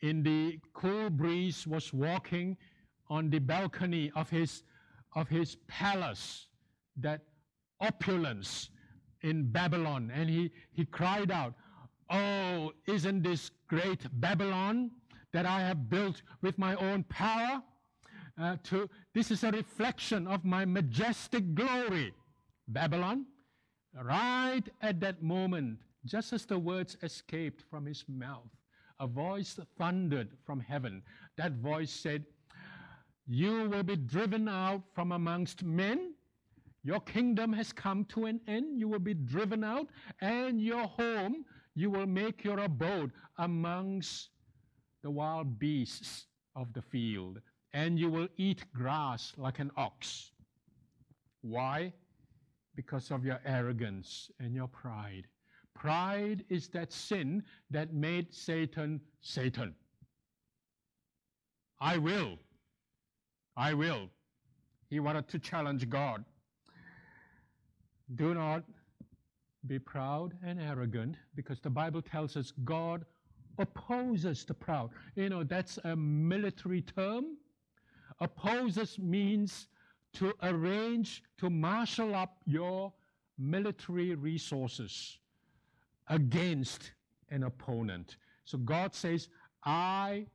in 0.00 0.22
the 0.22 0.58
cool 0.74 1.08
breeze, 1.08 1.66
was 1.66 1.92
walking 1.92 2.56
on 3.08 3.30
the 3.30 3.38
balcony 3.38 4.10
of 4.14 4.28
his, 4.28 4.62
of 5.14 5.28
his 5.28 5.56
palace, 5.68 6.48
that 6.96 7.22
opulence 7.80 8.70
in 9.22 9.50
Babylon, 9.50 10.10
and 10.14 10.28
he, 10.28 10.50
he 10.72 10.84
cried 10.84 11.30
out, 11.30 11.54
Oh, 12.10 12.72
isn't 12.86 13.22
this 13.22 13.50
great 13.68 14.00
Babylon 14.20 14.90
that 15.32 15.46
I 15.46 15.60
have 15.60 15.88
built 15.88 16.20
with 16.42 16.58
my 16.58 16.74
own 16.74 17.04
power? 17.04 17.62
Uh, 18.38 18.56
to, 18.64 18.90
this 19.14 19.30
is 19.30 19.44
a 19.44 19.50
reflection 19.52 20.26
of 20.26 20.44
my 20.44 20.64
majestic 20.64 21.54
glory. 21.54 22.12
Babylon, 22.68 23.24
right 24.02 24.64
at 24.82 25.00
that 25.00 25.22
moment, 25.22 25.78
just 26.04 26.32
as 26.32 26.44
the 26.44 26.58
words 26.58 26.96
escaped 27.02 27.62
from 27.70 27.86
his 27.86 28.04
mouth, 28.08 28.50
a 29.00 29.06
voice 29.06 29.58
thundered 29.78 30.30
from 30.44 30.60
heaven. 30.60 31.02
That 31.36 31.52
voice 31.52 31.90
said, 31.90 32.24
You 33.26 33.68
will 33.68 33.82
be 33.82 33.96
driven 33.96 34.48
out 34.48 34.82
from 34.94 35.12
amongst 35.12 35.64
men. 35.64 36.14
Your 36.82 37.00
kingdom 37.00 37.52
has 37.54 37.72
come 37.72 38.04
to 38.06 38.26
an 38.26 38.40
end. 38.46 38.78
You 38.78 38.88
will 38.88 38.98
be 38.98 39.14
driven 39.14 39.64
out, 39.64 39.88
and 40.20 40.60
your 40.60 40.84
home, 40.86 41.44
you 41.74 41.90
will 41.90 42.06
make 42.06 42.44
your 42.44 42.60
abode 42.60 43.10
amongst 43.38 44.28
the 45.02 45.10
wild 45.10 45.58
beasts 45.58 46.26
of 46.54 46.72
the 46.72 46.82
field, 46.82 47.40
and 47.72 47.98
you 47.98 48.10
will 48.10 48.28
eat 48.36 48.64
grass 48.72 49.32
like 49.36 49.58
an 49.58 49.70
ox. 49.76 50.32
Why? 51.40 51.92
Because 52.76 53.10
of 53.10 53.24
your 53.24 53.40
arrogance 53.44 54.30
and 54.38 54.54
your 54.54 54.68
pride. 54.68 55.26
Pride 55.74 56.44
is 56.48 56.68
that 56.68 56.92
sin 56.92 57.42
that 57.70 57.92
made 57.92 58.32
Satan 58.32 59.00
Satan. 59.20 59.74
I 61.80 61.98
will. 61.98 62.38
I 63.56 63.74
will. 63.74 64.08
He 64.88 65.00
wanted 65.00 65.28
to 65.28 65.38
challenge 65.38 65.88
God. 65.88 66.24
Do 68.14 68.34
not 68.34 68.64
be 69.66 69.78
proud 69.78 70.34
and 70.44 70.60
arrogant 70.60 71.16
because 71.34 71.60
the 71.60 71.70
Bible 71.70 72.02
tells 72.02 72.36
us 72.36 72.52
God 72.64 73.04
opposes 73.58 74.44
the 74.44 74.54
proud. 74.54 74.90
You 75.16 75.28
know, 75.28 75.42
that's 75.42 75.78
a 75.84 75.96
military 75.96 76.82
term. 76.82 77.36
Opposes 78.20 78.98
means 78.98 79.68
to 80.14 80.32
arrange, 80.42 81.22
to 81.38 81.50
marshal 81.50 82.14
up 82.14 82.38
your 82.46 82.92
military 83.38 84.14
resources 84.14 85.18
against 86.08 86.92
an 87.30 87.44
opponent. 87.44 88.16
So 88.44 88.58
God 88.58 88.94
says, 88.94 89.28
I 89.64 90.26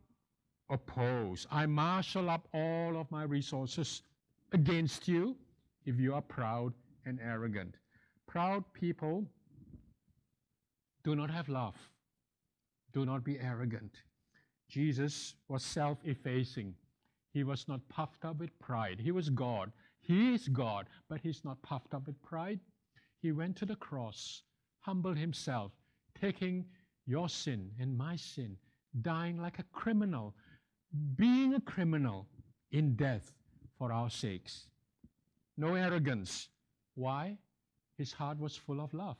oppose, 0.70 1.48
I 1.52 1.66
marshal 1.66 2.30
up 2.30 2.48
all 2.54 2.98
of 2.98 3.10
my 3.12 3.24
resources 3.24 4.02
against 4.52 5.08
you 5.08 5.36
if 5.86 6.00
you 6.00 6.14
are 6.14 6.22
proud 6.22 6.74
and 7.06 7.20
arrogant. 7.22 7.76
Proud 8.28 8.64
people 8.74 9.26
do 11.04 11.16
not 11.16 11.32
have 11.32 11.50
love, 11.50 11.76
do 12.94 13.06
not 13.06 13.24
be 13.24 13.40
arrogant. 13.40 14.04
Jesus 14.68 15.34
was 15.48 15.64
self 15.64 15.98
effacing. 16.06 16.76
He 17.32 17.44
was 17.44 17.68
not 17.68 17.88
puffed 17.90 18.26
up 18.26 18.40
with 18.40 18.58
pride. 18.60 19.00
He 19.00 19.12
was 19.12 19.30
God. 19.30 19.72
He 20.02 20.34
is 20.34 20.48
God, 20.48 20.88
but 21.10 21.20
he's 21.22 21.44
not 21.44 21.62
puffed 21.62 21.94
up 21.94 22.08
with 22.08 22.22
pride. 22.22 22.60
He 23.22 23.32
went 23.32 23.56
to 23.58 23.66
the 23.66 23.76
cross, 23.76 24.44
humbled 24.82 25.18
himself, 25.18 25.72
taking 26.20 26.66
your 27.06 27.30
sin 27.30 27.72
and 27.80 27.98
my 27.98 28.16
sin, 28.16 28.58
dying 29.02 29.42
like 29.42 29.60
a 29.60 29.64
criminal, 29.72 30.36
being 31.16 31.54
a 31.56 31.62
criminal 31.62 32.28
in 32.72 32.96
death 32.96 33.34
for 33.78 33.92
our 33.92 34.10
sakes. 34.10 34.68
No 35.58 35.76
arrogance. 35.76 36.50
Why? 36.96 37.38
His 37.98 38.14
heart 38.14 38.40
was 38.40 38.56
full 38.56 38.80
of 38.80 38.94
love. 38.94 39.18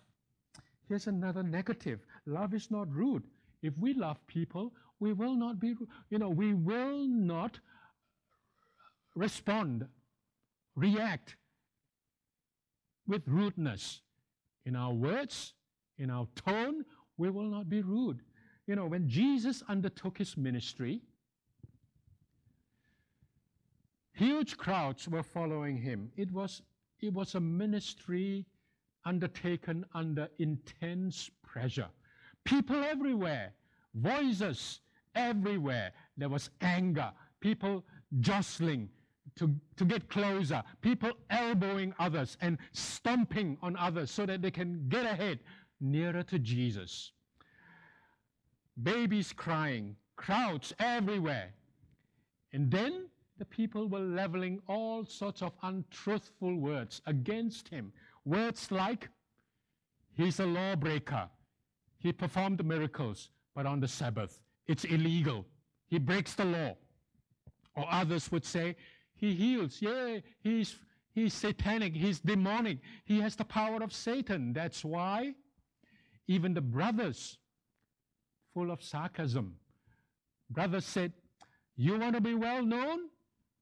Here's 0.88 1.08
another 1.08 1.44
negative 1.44 2.00
love 2.26 2.54
is 2.54 2.72
not 2.72 2.92
rude. 2.92 3.24
If 3.62 3.78
we 3.78 3.94
love 3.94 4.26
people, 4.28 4.74
we 5.00 5.14
will 5.14 5.36
not 5.36 5.60
be, 5.60 5.76
you 6.10 6.18
know, 6.18 6.30
we 6.30 6.54
will 6.54 7.08
not 7.08 7.60
respond, 9.16 9.86
react 10.76 11.36
with 13.08 13.22
rudeness. 13.28 14.02
In 14.66 14.76
our 14.76 14.94
words, 14.94 15.54
in 15.98 16.10
our 16.10 16.28
tone, 16.36 16.86
we 17.18 17.30
will 17.30 17.50
not 17.50 17.70
be 17.70 17.82
rude. 17.82 18.22
You 18.68 18.76
know, 18.76 18.86
when 18.86 19.08
Jesus 19.10 19.64
undertook 19.68 20.18
his 20.18 20.38
ministry, 20.38 21.02
huge 24.14 24.58
crowds 24.58 25.08
were 25.08 25.24
following 25.24 25.78
him. 25.78 26.12
It 26.16 26.32
was, 26.32 26.62
it 27.00 27.14
was 27.14 27.36
a 27.36 27.40
ministry 27.40 28.46
undertaken 29.06 29.86
under 29.94 30.30
intense 30.38 31.30
pressure. 31.42 31.90
People 32.44 32.84
everywhere, 32.84 33.54
voices 33.96 34.82
everywhere. 35.16 35.92
There 36.18 36.30
was 36.30 36.50
anger, 36.62 37.12
people 37.40 37.84
jostling 38.20 38.90
to, 39.36 39.54
to 39.78 39.86
get 39.86 40.10
closer, 40.10 40.64
people 40.82 41.12
elbowing 41.30 41.94
others 42.00 42.38
and 42.42 42.58
stomping 42.72 43.58
on 43.62 43.76
others 43.78 44.12
so 44.12 44.26
that 44.26 44.42
they 44.42 44.52
can 44.52 44.86
get 44.90 45.06
ahead 45.06 45.40
nearer 45.82 46.24
to 46.24 46.40
Jesus. 46.40 47.12
Babies 48.82 49.34
crying, 49.34 49.96
crowds 50.16 50.74
everywhere. 50.80 51.54
And 52.54 52.72
then 52.72 53.08
the 53.38 53.46
people 53.46 53.88
were 53.88 54.00
leveling 54.00 54.62
all 54.68 55.06
sorts 55.06 55.42
of 55.42 55.54
untruthful 55.64 56.56
words 56.56 57.02
against 57.06 57.70
him. 57.70 57.92
Words 58.26 58.72
like, 58.72 59.10
he's 60.14 60.40
a 60.40 60.46
lawbreaker. 60.46 61.30
He 61.98 62.12
performed 62.12 62.64
miracles, 62.66 63.30
but 63.56 63.66
on 63.66 63.80
the 63.80 63.88
Sabbath, 63.88 64.42
it's 64.68 64.84
illegal. 64.86 65.46
He 65.88 66.00
breaks 66.00 66.34
the 66.34 66.46
law. 66.46 66.76
Or 67.76 67.86
others 67.90 68.32
would 68.32 68.46
say, 68.46 68.76
he 69.20 69.36
heals. 69.36 69.82
Yeah, 69.82 70.20
he's, 70.40 70.78
he's 71.12 71.34
satanic. 71.34 71.94
He's 71.94 72.20
demonic. 72.20 72.78
He 73.04 73.20
has 73.20 73.36
the 73.36 73.44
power 73.44 73.84
of 73.84 73.94
Satan. 73.94 74.54
That's 74.54 74.84
why 74.84 75.34
even 76.28 76.54
the 76.54 76.62
brothers, 76.62 77.38
full 78.54 78.72
of 78.72 78.82
sarcasm, 78.82 79.56
brothers 80.50 80.86
said, 80.86 81.12
You 81.76 82.00
want 82.00 82.16
to 82.16 82.22
be 82.22 82.34
well 82.34 82.64
known? 82.64 83.10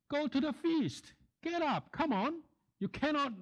Go 0.10 0.28
to 0.28 0.39
the 0.39 0.53
feast. 0.53 1.14
Get 1.43 1.62
up. 1.62 1.91
Come 1.91 2.14
on. 2.14 2.36
You 2.80 2.88
cannot, 2.88 3.34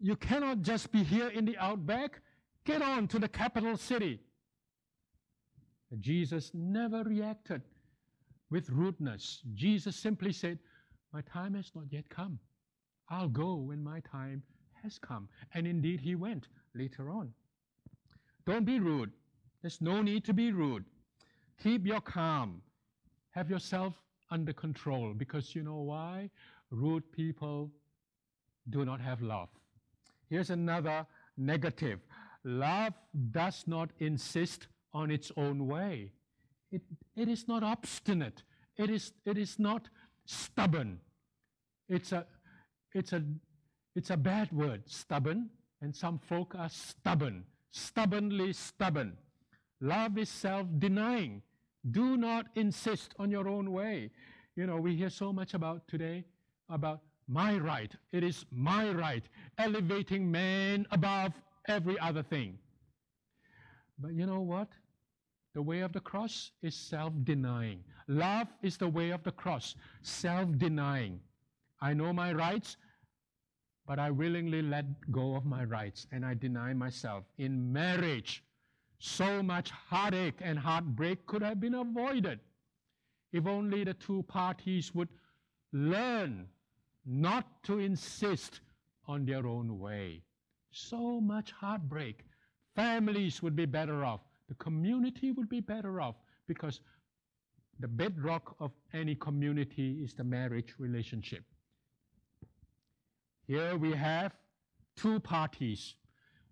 you 0.00 0.14
cannot 0.16 0.62
just 0.62 0.92
be 0.92 1.02
here 1.02 1.28
in 1.28 1.44
the 1.44 1.58
outback. 1.58 2.20
Get 2.64 2.80
on 2.80 3.08
to 3.08 3.18
the 3.18 3.28
capital 3.28 3.76
city. 3.76 4.20
Jesus 5.98 6.52
never 6.54 7.02
reacted 7.02 7.62
with 8.50 8.70
rudeness. 8.70 9.42
Jesus 9.54 9.96
simply 9.96 10.32
said, 10.32 10.58
My 11.12 11.22
time 11.22 11.54
has 11.54 11.70
not 11.74 11.84
yet 11.90 12.08
come. 12.08 12.38
I'll 13.08 13.28
go 13.28 13.54
when 13.54 13.82
my 13.82 14.00
time 14.00 14.42
has 14.82 14.98
come. 14.98 15.28
And 15.54 15.66
indeed, 15.66 16.00
he 16.00 16.14
went 16.14 16.48
later 16.74 17.10
on. 17.10 17.32
Don't 18.46 18.64
be 18.64 18.78
rude. 18.78 19.10
There's 19.62 19.80
no 19.80 20.02
need 20.02 20.24
to 20.24 20.32
be 20.32 20.52
rude. 20.52 20.84
Keep 21.62 21.86
your 21.86 22.00
calm. 22.00 22.62
Have 23.32 23.50
yourself 23.50 23.94
under 24.30 24.52
control 24.52 25.12
because 25.14 25.54
you 25.54 25.62
know 25.62 25.80
why? 25.80 26.30
Rude 26.70 27.10
people 27.12 27.70
do 28.70 28.84
not 28.84 29.00
have 29.00 29.20
love. 29.20 29.48
Here's 30.28 30.50
another 30.50 31.06
negative 31.36 32.00
love 32.44 32.94
does 33.32 33.64
not 33.66 33.90
insist 33.98 34.68
on 34.94 35.10
its 35.10 35.30
own 35.36 35.66
way. 35.66 36.12
It, 36.72 36.82
it 37.16 37.28
is 37.28 37.46
not 37.48 37.62
obstinate. 37.62 38.42
It 38.76 38.88
is, 38.88 39.12
it 39.26 39.36
is 39.36 39.58
not 39.58 39.88
stubborn. 40.30 41.00
It's 41.88 42.12
a, 42.12 42.26
it's, 42.94 43.12
a, 43.12 43.22
it's 43.96 44.10
a 44.10 44.16
bad 44.16 44.52
word, 44.52 44.82
stubborn, 44.86 45.50
and 45.82 45.94
some 45.94 46.18
folk 46.18 46.54
are 46.56 46.68
stubborn, 46.68 47.44
stubbornly 47.70 48.52
stubborn. 48.52 49.16
Love 49.80 50.18
is 50.18 50.28
self 50.28 50.66
denying. 50.78 51.42
Do 51.90 52.16
not 52.16 52.46
insist 52.54 53.14
on 53.18 53.30
your 53.30 53.48
own 53.48 53.72
way. 53.72 54.10
You 54.54 54.66
know, 54.66 54.76
we 54.76 54.94
hear 54.94 55.10
so 55.10 55.32
much 55.32 55.54
about 55.54 55.88
today 55.88 56.24
about 56.68 57.00
my 57.26 57.56
right. 57.56 57.92
It 58.12 58.22
is 58.22 58.44
my 58.50 58.90
right, 58.90 59.24
elevating 59.58 60.30
man 60.30 60.86
above 60.90 61.32
every 61.66 61.98
other 61.98 62.22
thing. 62.22 62.58
But 63.98 64.12
you 64.12 64.26
know 64.26 64.40
what? 64.40 64.68
The 65.52 65.62
way 65.62 65.80
of 65.80 65.92
the 65.92 66.00
cross 66.00 66.52
is 66.62 66.76
self 66.76 67.12
denying. 67.24 67.82
Love 68.06 68.48
is 68.62 68.76
the 68.76 68.88
way 68.88 69.10
of 69.10 69.22
the 69.24 69.32
cross, 69.32 69.74
self 70.02 70.56
denying. 70.58 71.20
I 71.80 71.92
know 71.92 72.12
my 72.12 72.32
rights, 72.32 72.76
but 73.86 73.98
I 73.98 74.10
willingly 74.10 74.62
let 74.62 75.10
go 75.10 75.34
of 75.34 75.44
my 75.44 75.64
rights 75.64 76.06
and 76.12 76.24
I 76.24 76.34
deny 76.34 76.72
myself. 76.72 77.24
In 77.38 77.72
marriage, 77.72 78.44
so 78.98 79.42
much 79.42 79.70
heartache 79.70 80.38
and 80.40 80.58
heartbreak 80.58 81.26
could 81.26 81.42
have 81.42 81.58
been 81.58 81.74
avoided 81.74 82.38
if 83.32 83.46
only 83.46 83.82
the 83.82 83.94
two 83.94 84.22
parties 84.24 84.94
would 84.94 85.08
learn 85.72 86.46
not 87.06 87.62
to 87.64 87.78
insist 87.78 88.60
on 89.06 89.24
their 89.24 89.46
own 89.46 89.78
way. 89.78 90.22
So 90.70 91.20
much 91.20 91.50
heartbreak. 91.50 92.24
Families 92.76 93.42
would 93.42 93.56
be 93.56 93.66
better 93.66 94.04
off 94.04 94.20
the 94.50 94.54
community 94.56 95.30
would 95.30 95.48
be 95.48 95.60
better 95.60 96.00
off 96.00 96.16
because 96.48 96.80
the 97.78 97.86
bedrock 97.86 98.56
of 98.58 98.72
any 98.92 99.14
community 99.14 100.00
is 100.02 100.12
the 100.12 100.24
marriage 100.24 100.74
relationship. 100.78 101.44
Here 103.46 103.76
we 103.76 103.92
have 103.92 104.34
two 104.96 105.20
parties 105.20 105.94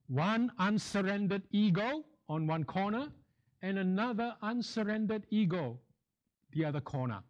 one 0.07 0.51
unsurrendered 0.59 1.42
ego 1.51 2.05
on 2.30 2.46
one 2.46 2.64
corner, 2.64 3.09
and 3.61 3.78
another 3.78 4.34
unsurrendered 4.42 5.24
ego 5.30 5.78
the 6.53 6.64
other 6.64 6.80
corner. 6.80 7.20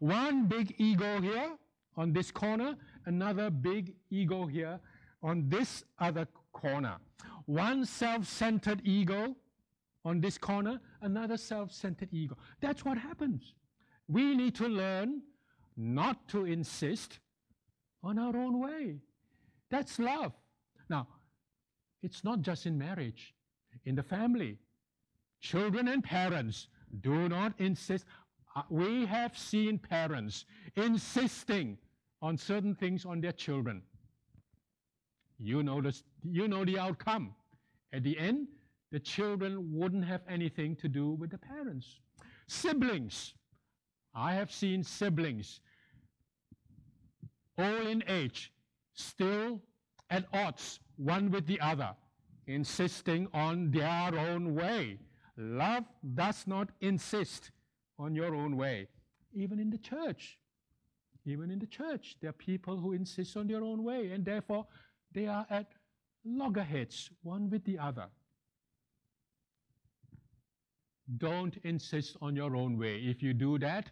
One 0.00 0.46
big 0.46 0.74
ego 0.78 1.20
here 1.20 1.50
on 1.96 2.12
this 2.12 2.30
corner, 2.32 2.76
another 3.06 3.50
big 3.50 3.94
ego 4.10 4.46
here 4.46 4.80
on 5.22 5.48
this 5.48 5.84
other 6.00 6.26
corner. 6.52 6.96
One 7.44 7.84
self 7.84 8.26
centered 8.26 8.80
ego 8.84 9.36
on 10.04 10.20
this 10.20 10.38
corner, 10.38 10.80
another 11.00 11.36
self 11.36 11.72
centered 11.72 12.08
ego. 12.12 12.36
That's 12.60 12.84
what 12.84 12.98
happens. 12.98 13.54
We 14.08 14.36
need 14.36 14.54
to 14.56 14.68
learn 14.68 15.22
not 15.76 16.28
to 16.28 16.44
insist 16.44 17.18
on 18.02 18.18
our 18.18 18.36
own 18.36 18.60
way. 18.60 19.00
That's 19.70 19.98
love. 19.98 20.32
Now, 20.90 21.08
it's 22.02 22.22
not 22.22 22.42
just 22.42 22.66
in 22.66 22.76
marriage, 22.76 23.34
in 23.86 23.94
the 23.94 24.02
family. 24.02 24.58
Children 25.40 25.88
and 25.88 26.04
parents 26.04 26.68
do 27.00 27.28
not 27.28 27.54
insist. 27.58 28.04
Uh, 28.54 28.62
we 28.68 29.06
have 29.06 29.36
seen 29.36 29.78
parents 29.78 30.44
insisting 30.76 31.78
on 32.22 32.36
certain 32.36 32.74
things 32.74 33.04
on 33.04 33.20
their 33.20 33.32
children. 33.32 33.82
You 35.38 35.62
know, 35.62 35.80
this, 35.80 36.04
you 36.22 36.46
know 36.46 36.64
the 36.64 36.78
outcome. 36.78 37.34
At 37.92 38.02
the 38.02 38.18
end, 38.18 38.48
the 38.94 39.00
children 39.00 39.72
wouldn't 39.72 40.04
have 40.04 40.20
anything 40.28 40.76
to 40.76 40.88
do 40.88 41.10
with 41.10 41.28
the 41.32 41.38
parents. 41.38 41.98
Siblings. 42.46 43.34
I 44.14 44.34
have 44.34 44.52
seen 44.52 44.84
siblings, 44.84 45.58
all 47.58 47.88
in 47.88 48.04
age, 48.06 48.52
still 48.92 49.60
at 50.10 50.26
odds 50.32 50.78
one 50.94 51.32
with 51.32 51.44
the 51.48 51.60
other, 51.60 51.90
insisting 52.46 53.26
on 53.34 53.72
their 53.72 54.16
own 54.16 54.54
way. 54.54 55.00
Love 55.36 55.86
does 56.14 56.46
not 56.46 56.68
insist 56.80 57.50
on 57.98 58.14
your 58.14 58.32
own 58.32 58.56
way. 58.56 58.86
Even 59.32 59.58
in 59.58 59.70
the 59.70 59.78
church, 59.78 60.38
even 61.26 61.50
in 61.50 61.58
the 61.58 61.66
church, 61.66 62.14
there 62.20 62.30
are 62.30 62.44
people 62.50 62.76
who 62.76 62.92
insist 62.92 63.36
on 63.36 63.48
their 63.48 63.64
own 63.64 63.82
way, 63.82 64.12
and 64.12 64.24
therefore 64.24 64.68
they 65.12 65.26
are 65.26 65.46
at 65.50 65.72
loggerheads 66.24 67.10
one 67.24 67.50
with 67.50 67.64
the 67.64 67.76
other. 67.76 68.06
Don't 71.18 71.56
insist 71.64 72.16
on 72.22 72.34
your 72.34 72.56
own 72.56 72.78
way. 72.78 72.96
If 72.96 73.22
you 73.22 73.34
do 73.34 73.58
that, 73.58 73.90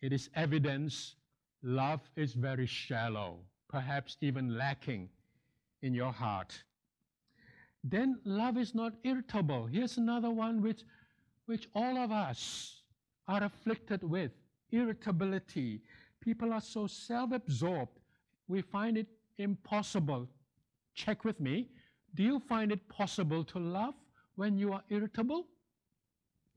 it 0.00 0.12
is 0.12 0.30
evidence 0.34 1.16
love 1.62 2.00
is 2.16 2.34
very 2.34 2.66
shallow, 2.66 3.40
perhaps 3.68 4.16
even 4.20 4.56
lacking 4.56 5.08
in 5.82 5.94
your 5.94 6.12
heart. 6.12 6.62
Then 7.84 8.18
love 8.24 8.56
is 8.56 8.74
not 8.74 8.94
irritable. 9.04 9.66
Here's 9.66 9.98
another 9.98 10.30
one 10.30 10.62
which, 10.62 10.82
which 11.46 11.68
all 11.74 11.98
of 11.98 12.10
us 12.10 12.82
are 13.26 13.44
afflicted 13.44 14.02
with 14.02 14.32
irritability. 14.72 15.82
People 16.20 16.52
are 16.52 16.60
so 16.60 16.86
self 16.86 17.32
absorbed, 17.32 17.98
we 18.48 18.62
find 18.62 18.96
it 18.96 19.06
impossible. 19.38 20.28
Check 20.94 21.24
with 21.24 21.38
me. 21.38 21.68
Do 22.14 22.22
you 22.22 22.40
find 22.40 22.72
it 22.72 22.88
possible 22.88 23.44
to 23.44 23.58
love 23.58 23.94
when 24.34 24.56
you 24.58 24.72
are 24.72 24.82
irritable? 24.88 25.46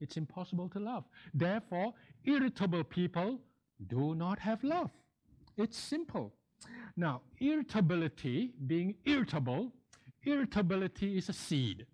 It's 0.02 0.16
impossible 0.16 0.68
to 0.70 0.80
love. 0.80 1.04
Therefore, 1.32 1.94
irritable 2.24 2.82
people 2.82 3.40
do 3.86 4.14
not 4.16 4.38
have 4.40 4.62
love. 4.64 4.90
It's 5.56 5.78
simple. 5.78 6.34
Now, 6.96 7.22
irritability, 7.38 8.52
being 8.66 8.96
irritable, 9.04 9.72
irritability 10.24 11.16
is 11.16 11.28
a 11.28 11.32
seed. 11.32 11.86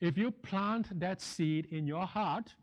If 0.00 0.16
you 0.16 0.30
plant 0.30 0.98
that 1.00 1.20
seed 1.20 1.66
in 1.72 1.86
your 1.86 2.06
heart, 2.06 2.54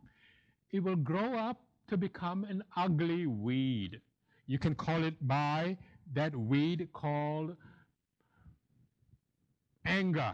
it 0.72 0.82
will 0.82 0.96
grow 0.96 1.38
up 1.38 1.62
to 1.90 1.98
become 1.98 2.46
an 2.46 2.64
ugly 2.78 3.28
weed. 3.28 4.00
You 4.48 4.60
can 4.60 4.76
call 4.76 5.04
it 5.04 5.16
by 5.28 5.78
that 6.14 6.36
weed 6.36 6.88
called 6.94 7.58
anger, 9.86 10.34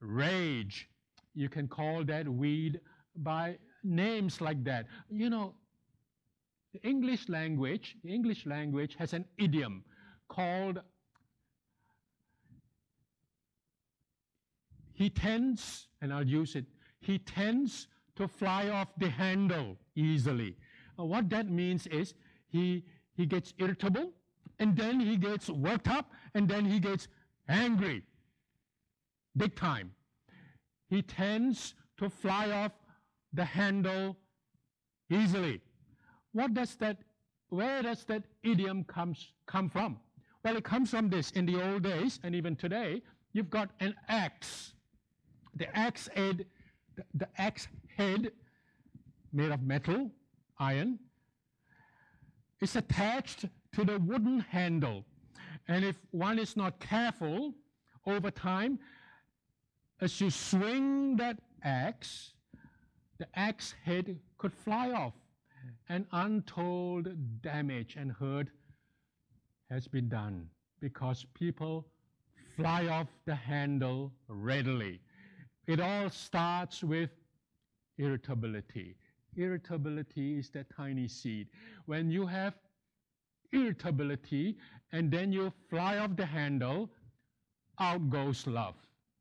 rage. 0.00 0.88
You 1.34 1.48
can 1.48 1.68
call 1.68 2.04
that 2.04 2.28
weed 2.28 2.80
by 3.22 3.58
names 3.82 4.40
like 4.40 4.64
that. 4.64 4.86
You 5.10 5.30
know, 5.30 5.54
the 6.72 6.88
English 6.88 7.28
language, 7.28 7.96
the 8.04 8.12
English 8.12 8.46
language 8.46 8.96
has 8.98 9.12
an 9.12 9.24
idiom 9.38 9.84
called 10.28 10.80
he 14.92 15.10
tends, 15.10 15.88
and 16.00 16.12
I'll 16.12 16.26
use 16.26 16.56
it, 16.56 16.64
he 17.00 17.18
tends 17.18 17.88
to 18.16 18.26
fly 18.26 18.70
off 18.70 18.88
the 18.96 19.10
handle 19.10 19.76
easily. 19.94 20.56
Uh, 20.98 21.04
what 21.04 21.28
that 21.30 21.50
means 21.50 21.86
is 21.88 22.14
he, 22.48 22.82
he 23.14 23.26
gets 23.26 23.52
irritable, 23.58 24.12
and 24.58 24.74
then 24.74 24.98
he 24.98 25.18
gets 25.18 25.50
worked 25.50 25.88
up, 25.88 26.10
and 26.34 26.48
then 26.48 26.64
he 26.64 26.80
gets 26.80 27.08
angry. 27.48 28.02
Big 29.36 29.54
time. 29.54 29.92
He 30.88 31.02
tends 31.02 31.74
to 31.98 32.08
fly 32.08 32.50
off 32.50 32.72
the 33.32 33.44
handle 33.44 34.16
easily. 35.10 35.60
What 36.32 36.54
does 36.54 36.76
that, 36.76 36.98
where 37.48 37.82
does 37.82 38.04
that 38.04 38.24
idiom 38.42 38.84
comes, 38.84 39.32
come 39.46 39.68
from? 39.68 39.98
Well, 40.44 40.56
it 40.56 40.64
comes 40.64 40.90
from 40.90 41.10
this. 41.10 41.30
In 41.32 41.46
the 41.46 41.62
old 41.62 41.82
days, 41.82 42.20
and 42.22 42.34
even 42.34 42.56
today, 42.56 43.02
you've 43.32 43.50
got 43.50 43.70
an 43.80 43.94
axe. 44.08 44.72
The 45.56 45.74
axe 45.76 46.08
head, 46.14 46.46
the, 46.94 47.04
the 47.14 47.28
axe 47.38 47.68
head 47.96 48.32
made 49.32 49.50
of 49.50 49.62
metal, 49.62 50.10
iron, 50.58 50.98
is 52.60 52.76
attached 52.76 53.44
to 53.72 53.84
the 53.84 53.98
wooden 53.98 54.40
handle. 54.40 55.04
And 55.68 55.84
if 55.84 55.96
one 56.10 56.38
is 56.38 56.56
not 56.56 56.78
careful, 56.80 57.54
over 58.06 58.30
time, 58.30 58.78
as 60.00 60.20
you 60.20 60.30
swing 60.30 61.16
that 61.16 61.38
axe, 61.64 62.34
the 63.18 63.26
axe 63.34 63.74
head 63.84 64.18
could 64.38 64.52
fly 64.52 64.90
off, 64.92 65.14
and 65.88 66.06
untold 66.12 67.08
damage 67.42 67.96
and 67.96 68.12
hurt 68.12 68.48
has 69.70 69.88
been 69.88 70.08
done 70.08 70.48
because 70.80 71.26
people 71.34 71.86
fly 72.56 72.86
off 72.86 73.08
the 73.24 73.34
handle 73.34 74.12
readily. 74.28 75.00
It 75.66 75.80
all 75.80 76.08
starts 76.10 76.84
with 76.84 77.10
irritability. 77.98 78.96
Irritability 79.36 80.38
is 80.38 80.50
that 80.50 80.66
tiny 80.74 81.08
seed. 81.08 81.48
When 81.86 82.10
you 82.10 82.26
have 82.26 82.54
irritability 83.52 84.56
and 84.92 85.10
then 85.10 85.32
you 85.32 85.52
fly 85.68 85.98
off 85.98 86.16
the 86.16 86.26
handle, 86.26 86.90
out 87.78 88.08
goes 88.08 88.46
love. 88.46 88.74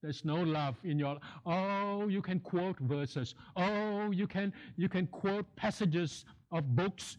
There's 0.06 0.24
no 0.24 0.36
love 0.36 0.76
in 0.84 0.99
your 0.99 1.18
oh 1.47 2.08
you 2.08 2.22
can 2.22 2.39
quote 2.39 2.78
verses. 2.78 3.34
Oh 3.56 4.12
you 4.12 4.28
can 4.28 4.53
you 4.78 4.88
can 4.88 5.08
quote 5.08 5.47
passages 5.56 6.26
of 6.51 6.76
books 6.76 7.18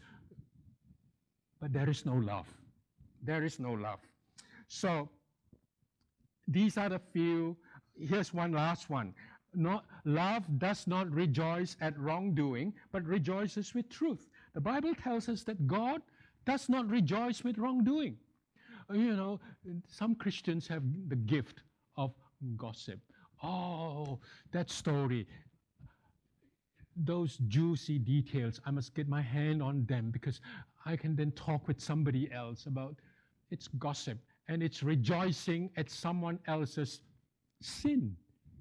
but 1.59 1.73
there 1.73 1.89
is 1.89 2.05
no 2.05 2.13
love. 2.13 2.47
There 3.21 3.43
is 3.43 3.59
no 3.59 3.73
love. 3.73 3.99
So 4.69 5.09
these 6.47 6.77
are 6.77 6.87
the 6.87 7.01
few 7.11 7.57
here's 7.99 8.33
one 8.33 8.53
last 8.53 8.89
one. 8.89 9.13
Not, 9.53 9.83
love 10.05 10.45
does 10.57 10.87
not 10.87 11.11
rejoice 11.11 11.75
at 11.81 11.99
wrongdoing, 11.99 12.73
but 12.93 13.03
rejoices 13.03 13.73
with 13.73 13.89
truth. 13.89 14.29
The 14.53 14.61
Bible 14.61 14.95
tells 14.95 15.27
us 15.27 15.43
that 15.43 15.67
God 15.67 16.01
does 16.45 16.69
not 16.69 16.89
rejoice 16.89 17.43
with 17.43 17.57
wrongdoing. 17.57 18.15
You 18.93 19.17
know, 19.17 19.41
some 19.89 20.15
Christians 20.15 20.69
have 20.69 20.83
the 21.09 21.17
gift 21.17 21.63
of 21.97 22.13
gossip. 22.55 22.99
Oh, 23.43 24.19
that 24.51 24.69
story. 24.69 25.27
Those 26.95 27.37
juicy 27.47 27.99
details, 27.99 28.59
I 28.65 28.71
must 28.71 28.95
get 28.95 29.07
my 29.07 29.21
hand 29.21 29.61
on 29.61 29.85
them 29.85 30.09
because 30.11 30.41
I 30.85 30.95
can 30.95 31.15
then 31.15 31.31
talk 31.31 31.67
with 31.67 31.79
somebody 31.79 32.31
else 32.31 32.65
about 32.65 32.95
it's 33.51 33.67
gossip 33.67 34.17
and 34.47 34.63
it's 34.63 34.81
rejoicing 34.81 35.69
at 35.77 35.89
someone 35.89 36.39
else's 36.47 37.01
sin, 37.61 38.15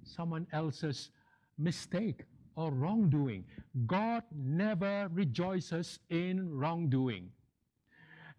someone 0.04 0.46
else's 0.52 1.10
mistake 1.58 2.24
or 2.56 2.70
wrongdoing. 2.70 3.44
God 3.86 4.22
never 4.34 5.08
rejoices 5.12 5.98
in 6.10 6.50
wrongdoing. 6.50 7.30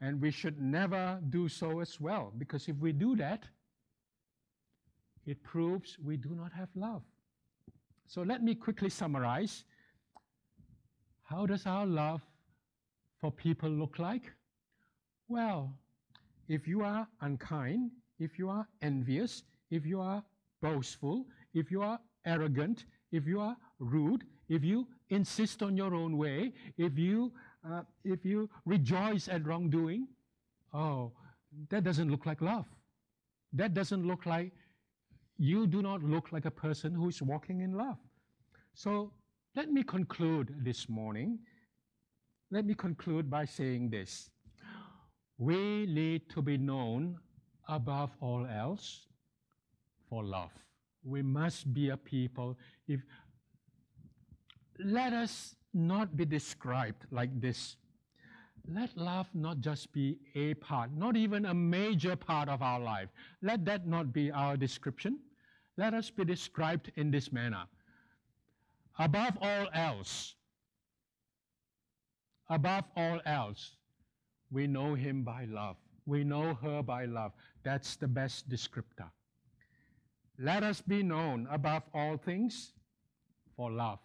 And 0.01 0.21
we 0.21 0.29
should 0.29 0.61
never 0.61 1.19
do 1.29 1.49
so 1.49 1.79
as 1.79 1.99
well, 1.99 2.31
because 2.37 2.67
if 2.67 2.75
we 2.77 2.91
do 2.91 3.15
that, 3.15 3.45
it 5.27 5.43
proves 5.43 5.97
we 6.03 6.17
do 6.17 6.29
not 6.29 6.51
have 6.53 6.69
love. 6.75 7.03
So 8.07 8.21
let 8.21 8.41
me 8.41 8.55
quickly 8.55 8.89
summarize. 8.89 9.65
How 11.23 11.45
does 11.45 11.65
our 11.65 11.85
love 11.85 12.21
for 13.19 13.31
people 13.31 13.69
look 13.69 13.99
like? 13.99 14.31
Well, 15.27 15.73
if 16.47 16.67
you 16.67 16.81
are 16.83 17.05
unkind, 17.19 17.91
if 18.19 18.39
you 18.39 18.49
are 18.49 18.65
envious, 18.81 19.43
if 19.69 19.85
you 19.85 19.99
are 19.99 20.23
boastful, 20.61 21.25
if 21.53 21.69
you 21.69 21.81
are 21.81 21.99
arrogant, 22.25 22.85
if 23.11 23.27
you 23.27 23.41
are 23.41 23.57
rude, 23.79 24.23
if 24.47 24.63
you 24.63 24.87
insist 25.09 25.61
on 25.61 25.75
your 25.75 25.93
own 25.93 26.17
way, 26.17 26.53
if 26.77 26.97
you 26.97 27.33
uh, 27.69 27.81
if 28.05 28.23
you 28.23 28.49
rejoice 28.65 29.27
at 29.27 29.45
wrongdoing, 29.45 30.07
oh, 30.73 31.11
that 31.69 31.83
doesn't 31.83 32.09
look 32.09 32.25
like 32.25 32.41
love. 32.41 32.65
That 33.51 33.73
doesn't 33.73 34.07
look 34.07 34.25
like 34.25 34.53
you 35.37 35.67
do 35.67 35.81
not 35.81 36.03
look 36.03 36.31
like 36.31 36.45
a 36.45 36.51
person 36.51 36.93
who 36.93 37.09
is 37.09 37.21
walking 37.21 37.61
in 37.61 37.77
love. 37.77 37.97
So 38.73 39.11
let 39.55 39.71
me 39.71 39.83
conclude 39.83 40.53
this 40.63 40.89
morning. 40.89 41.39
Let 42.51 42.65
me 42.65 42.73
conclude 42.73 43.29
by 43.29 43.45
saying 43.45 43.89
this. 43.89 44.29
We 45.37 45.85
need 45.85 46.29
to 46.29 46.41
be 46.41 46.57
known 46.57 47.17
above 47.67 48.11
all 48.21 48.45
else 48.45 49.07
for 50.09 50.23
love. 50.23 50.51
We 51.03 51.21
must 51.21 51.73
be 51.73 51.89
a 51.89 51.97
people. 51.97 52.57
If 52.87 53.01
let 54.79 55.13
us 55.13 55.55
not 55.73 56.15
be 56.17 56.25
described 56.25 57.05
like 57.11 57.39
this. 57.39 57.75
Let 58.69 58.95
love 58.97 59.27
not 59.33 59.59
just 59.61 59.93
be 59.93 60.19
a 60.35 60.53
part, 60.55 60.91
not 60.95 61.15
even 61.15 61.45
a 61.45 61.53
major 61.53 62.15
part 62.15 62.49
of 62.49 62.61
our 62.61 62.79
life. 62.79 63.09
Let 63.41 63.63
that 63.65 63.87
not 63.87 64.11
be 64.11 64.29
our 64.31 64.57
description 64.57 65.19
let 65.77 65.93
us 65.93 66.09
be 66.09 66.25
described 66.25 66.91
in 66.95 67.11
this 67.11 67.31
manner. 67.31 67.63
Above 68.99 69.37
all 69.41 69.67
else, 69.73 70.35
above 72.49 72.85
all 72.95 73.21
else, 73.25 73.75
we 74.49 74.65
know 74.65 74.95
him 74.95 75.23
by 75.23 75.45
love. 75.45 75.77
We 76.05 76.23
know 76.23 76.55
her 76.55 76.81
by 76.81 77.05
love. 77.05 77.33
That's 77.63 77.95
the 77.95 78.07
best 78.07 78.49
descriptor. 78.49 79.09
Let 80.39 80.63
us 80.63 80.81
be 80.81 81.03
known 81.03 81.47
above 81.51 81.83
all 81.93 82.17
things 82.17 82.73
for 83.55 83.69
love. 83.71 83.99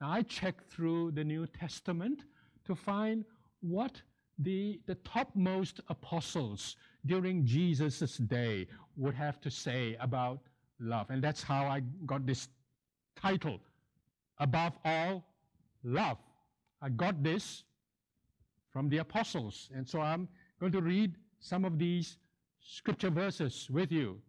Now, 0.00 0.10
I 0.10 0.22
checked 0.22 0.70
through 0.70 1.12
the 1.12 1.24
New 1.24 1.46
Testament 1.46 2.24
to 2.66 2.74
find 2.74 3.24
what 3.60 4.00
the, 4.38 4.80
the 4.86 4.94
topmost 4.96 5.80
apostles 5.88 6.76
during 7.06 7.44
Jesus' 7.44 8.16
day 8.16 8.66
would 8.96 9.14
have 9.14 9.40
to 9.42 9.50
say 9.50 9.96
about 10.00 10.40
love. 10.80 11.10
And 11.10 11.22
that's 11.22 11.42
how 11.42 11.66
I 11.66 11.80
got 12.06 12.26
this 12.26 12.48
title, 13.16 13.60
above 14.38 14.72
all, 14.84 15.24
love. 15.84 16.18
I 16.82 16.88
got 16.88 17.22
this 17.22 17.64
from 18.72 18.88
the 18.88 18.98
apostles, 18.98 19.68
and 19.74 19.86
so 19.88 20.00
I'm 20.00 20.28
going 20.58 20.72
to 20.72 20.80
read 20.80 21.14
some 21.40 21.64
of 21.64 21.78
these 21.78 22.16
scripture 22.62 23.10
verses 23.10 23.68
with 23.70 23.90
you. 23.92 24.20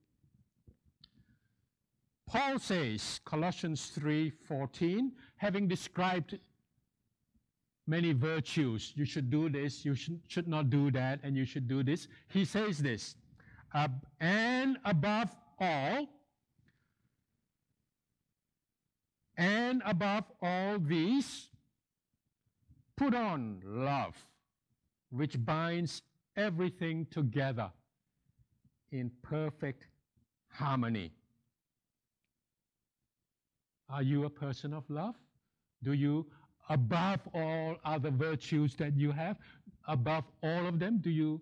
Paul 2.28 2.60
says, 2.60 3.20
Colossians 3.26 3.92
3:14, 3.98 5.12
having 5.38 5.68
described 5.68 6.40
many 7.88 8.14
virtues, 8.14 8.94
you 8.96 9.06
should 9.06 9.30
do 9.30 9.50
this, 9.50 9.84
you 9.84 9.96
should, 9.96 10.20
should 10.28 10.48
not 10.48 10.70
do 10.70 10.92
that, 10.92 11.20
and 11.24 11.36
you 11.36 11.46
should 11.46 11.68
do 11.68 11.84
this. 11.84 12.08
He 12.30 12.46
says 12.46 12.80
this, 12.80 13.16
and 14.20 14.78
above 14.86 15.36
all, 15.60 16.08
and 19.38 19.82
above 19.86 20.26
all 20.42 20.80
these, 20.80 21.48
put 22.98 23.14
on 23.16 23.62
love, 23.66 24.16
which 25.10 25.44
binds 25.46 26.02
everything 26.36 27.08
together 27.12 27.72
in 28.92 29.12
perfect 29.22 29.86
harmony. 30.50 31.12
Are 33.90 34.04
you 34.04 34.26
a 34.26 34.30
person 34.30 34.74
of 34.74 34.84
love? 34.90 35.16
Do 35.84 35.94
you, 35.94 36.28
above 36.70 37.20
all 37.34 37.76
other 37.84 38.12
virtues 38.12 38.76
that 38.76 38.96
you 38.96 39.12
have, 39.12 39.38
above 39.88 40.24
all 40.44 40.68
of 40.68 40.80
them, 40.80 41.00
do 41.02 41.10
you, 41.10 41.42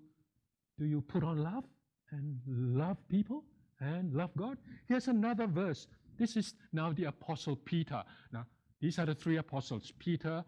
do 0.79 0.85
you 0.85 1.01
put 1.01 1.23
on 1.23 1.43
love 1.43 1.65
and 2.11 2.39
love 2.47 2.97
people 3.09 3.43
and 3.79 4.13
love 4.13 4.31
God? 4.35 4.57
Here's 4.87 5.07
another 5.07 5.45
verse. 5.45 5.87
This 6.19 6.35
is 6.35 6.53
now 6.73 6.91
the 6.91 7.05
Apostle 7.05 7.55
Peter. 7.55 8.03
Now, 8.33 8.45
these 8.81 8.99
are 8.99 9.05
the 9.05 9.15
three 9.15 9.37
apostles 9.37 9.93
Peter, 9.99 10.43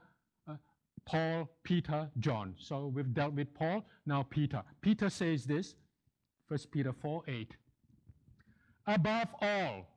uh, 0.48 0.56
Paul, 1.06 1.50
Peter, 1.64 2.10
John. 2.20 2.56
So 2.60 2.88
we've 2.94 3.14
dealt 3.14 3.34
with 3.34 3.54
Paul, 3.54 3.86
now 4.06 4.24
Peter. 4.24 4.64
Peter 4.82 5.10
says 5.10 5.46
this 5.46 5.76
1 6.50 6.60
Peter 6.72 6.92
4 6.92 7.24
8. 7.26 7.56
Above 8.88 9.28
all, 9.42 9.88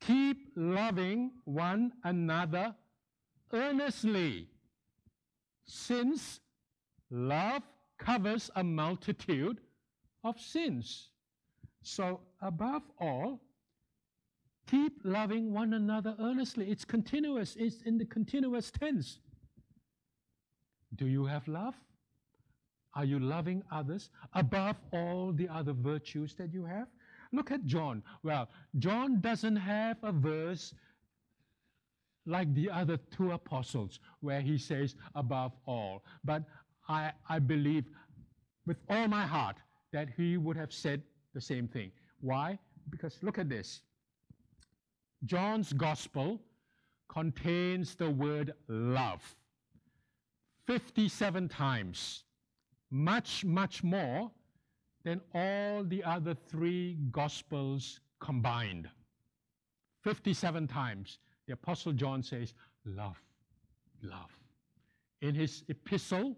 keep 0.00 0.48
loving 0.56 1.32
one 1.44 1.92
another 2.04 2.74
earnestly, 3.52 4.48
since 5.66 6.40
love 7.10 7.62
covers 7.98 8.50
a 8.56 8.64
multitude 8.64 9.60
of 10.24 10.40
sins. 10.40 11.10
So, 11.82 12.20
above 12.40 12.82
all, 12.98 13.40
keep 14.66 14.92
loving 15.04 15.52
one 15.52 15.74
another 15.74 16.14
earnestly. 16.18 16.70
It's 16.70 16.84
continuous, 16.84 17.56
it's 17.58 17.82
in 17.82 17.98
the 17.98 18.04
continuous 18.04 18.70
tense. 18.70 19.18
Do 20.96 21.06
you 21.06 21.24
have 21.26 21.46
love? 21.48 21.74
Are 22.94 23.04
you 23.04 23.18
loving 23.18 23.62
others 23.72 24.10
above 24.34 24.76
all 24.92 25.32
the 25.32 25.48
other 25.48 25.72
virtues 25.72 26.34
that 26.34 26.52
you 26.52 26.64
have? 26.66 26.88
Look 27.32 27.50
at 27.50 27.64
John. 27.64 28.02
Well, 28.22 28.48
John 28.78 29.20
doesn't 29.20 29.56
have 29.56 29.96
a 30.02 30.12
verse 30.12 30.74
like 32.26 32.52
the 32.54 32.70
other 32.70 32.98
two 33.10 33.32
apostles 33.32 33.98
where 34.20 34.40
he 34.40 34.58
says 34.58 34.94
above 35.14 35.52
all. 35.66 36.04
But 36.24 36.44
I, 36.88 37.12
I 37.28 37.38
believe 37.38 37.84
with 38.66 38.76
all 38.88 39.08
my 39.08 39.26
heart 39.26 39.56
that 39.92 40.08
he 40.16 40.36
would 40.36 40.56
have 40.56 40.72
said 40.72 41.02
the 41.34 41.40
same 41.40 41.66
thing. 41.66 41.90
Why? 42.20 42.58
Because 42.90 43.18
look 43.22 43.38
at 43.38 43.48
this. 43.48 43.80
John's 45.24 45.72
gospel 45.72 46.40
contains 47.08 47.94
the 47.94 48.10
word 48.10 48.54
love 48.68 49.22
57 50.66 51.48
times 51.48 52.24
much, 52.90 53.44
much 53.44 53.82
more 53.82 54.30
than 55.04 55.20
all 55.34 55.82
the 55.82 56.04
other 56.04 56.34
three 56.34 56.98
Gospels 57.10 58.00
combined. 58.20 58.88
57 60.02 60.68
times, 60.68 61.18
the 61.46 61.54
Apostle 61.54 61.92
John 61.92 62.22
says, 62.22 62.54
Love, 62.84 63.20
love. 64.02 64.30
In 65.22 65.34
his 65.34 65.64
epistle 65.68 66.36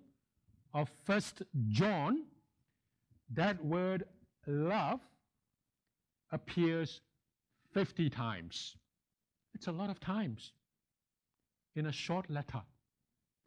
of 0.72 0.88
First 1.04 1.42
John, 1.68 2.24
that 3.32 3.62
word 3.64 4.04
love 4.46 5.00
appears 6.30 7.00
50 7.74 8.08
times. 8.08 8.76
It's 9.54 9.66
a 9.66 9.72
lot 9.72 9.90
of 9.90 10.00
times 10.00 10.52
in 11.76 11.86
a 11.86 11.92
short 11.92 12.30
letter, 12.30 12.62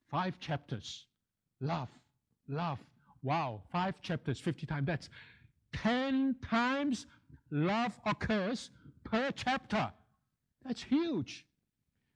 five 0.09 0.39
chapters. 0.39 1.05
Love, 1.59 1.89
love, 2.47 2.79
Wow, 3.23 3.61
five 3.71 4.01
chapters, 4.01 4.39
50 4.39 4.65
times. 4.65 4.87
That's 4.87 5.09
10 5.73 6.35
times 6.41 7.07
love 7.51 7.99
occurs 8.05 8.69
per 9.03 9.31
chapter. 9.31 9.91
That's 10.65 10.81
huge. 10.81 11.45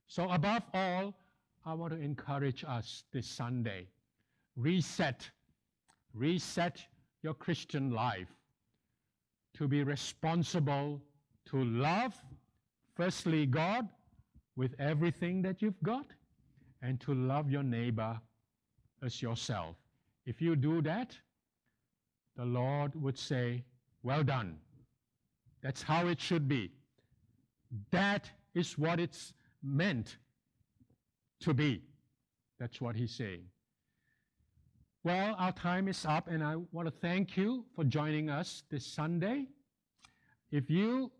So, 0.07 0.29
above 0.29 0.63
all, 0.73 1.13
I 1.65 1.73
want 1.73 1.93
to 1.93 1.99
encourage 1.99 2.63
us 2.67 3.03
this 3.11 3.27
Sunday 3.27 3.87
reset, 4.55 5.29
reset 6.13 6.81
your 7.23 7.33
Christian 7.33 7.91
life 7.91 8.31
to 9.55 9.67
be 9.67 9.83
responsible 9.83 11.01
to 11.49 11.63
love, 11.63 12.13
firstly, 12.95 13.45
God 13.45 13.87
with 14.55 14.75
everything 14.79 15.41
that 15.41 15.61
you've 15.61 15.81
got, 15.83 16.05
and 16.81 16.99
to 17.01 17.13
love 17.13 17.49
your 17.49 17.63
neighbor 17.63 18.19
as 19.03 19.21
yourself. 19.21 19.75
If 20.25 20.41
you 20.41 20.55
do 20.55 20.81
that, 20.83 21.17
the 22.35 22.45
Lord 22.45 22.95
would 23.01 23.17
say, 23.17 23.63
Well 24.03 24.23
done. 24.23 24.57
That's 25.61 25.83
how 25.83 26.07
it 26.07 26.19
should 26.19 26.47
be. 26.47 26.71
That 27.91 28.29
is 28.53 28.77
what 28.77 28.99
it's 28.99 29.33
meant 29.63 30.17
to 31.41 31.53
be. 31.53 31.83
That's 32.59 32.81
what 32.81 32.95
he's 32.95 33.15
saying. 33.15 33.43
Well, 35.03 35.35
our 35.39 35.51
time 35.51 35.87
is 35.87 36.05
up, 36.05 36.27
and 36.27 36.43
I 36.43 36.57
want 36.71 36.87
to 36.87 36.93
thank 37.01 37.35
you 37.35 37.65
for 37.75 37.83
joining 37.83 38.29
us 38.29 38.63
this 38.69 38.85
Sunday. 38.85 39.47
If 40.51 40.69
you 40.69 41.11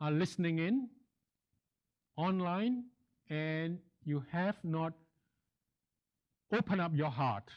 are 0.00 0.10
listening 0.10 0.58
in 0.58 0.88
online 2.16 2.84
and 3.30 3.78
you 4.04 4.24
have 4.30 4.56
not 4.64 4.92
opened 6.52 6.80
up 6.80 6.92
your 6.94 7.10
heart 7.10 7.50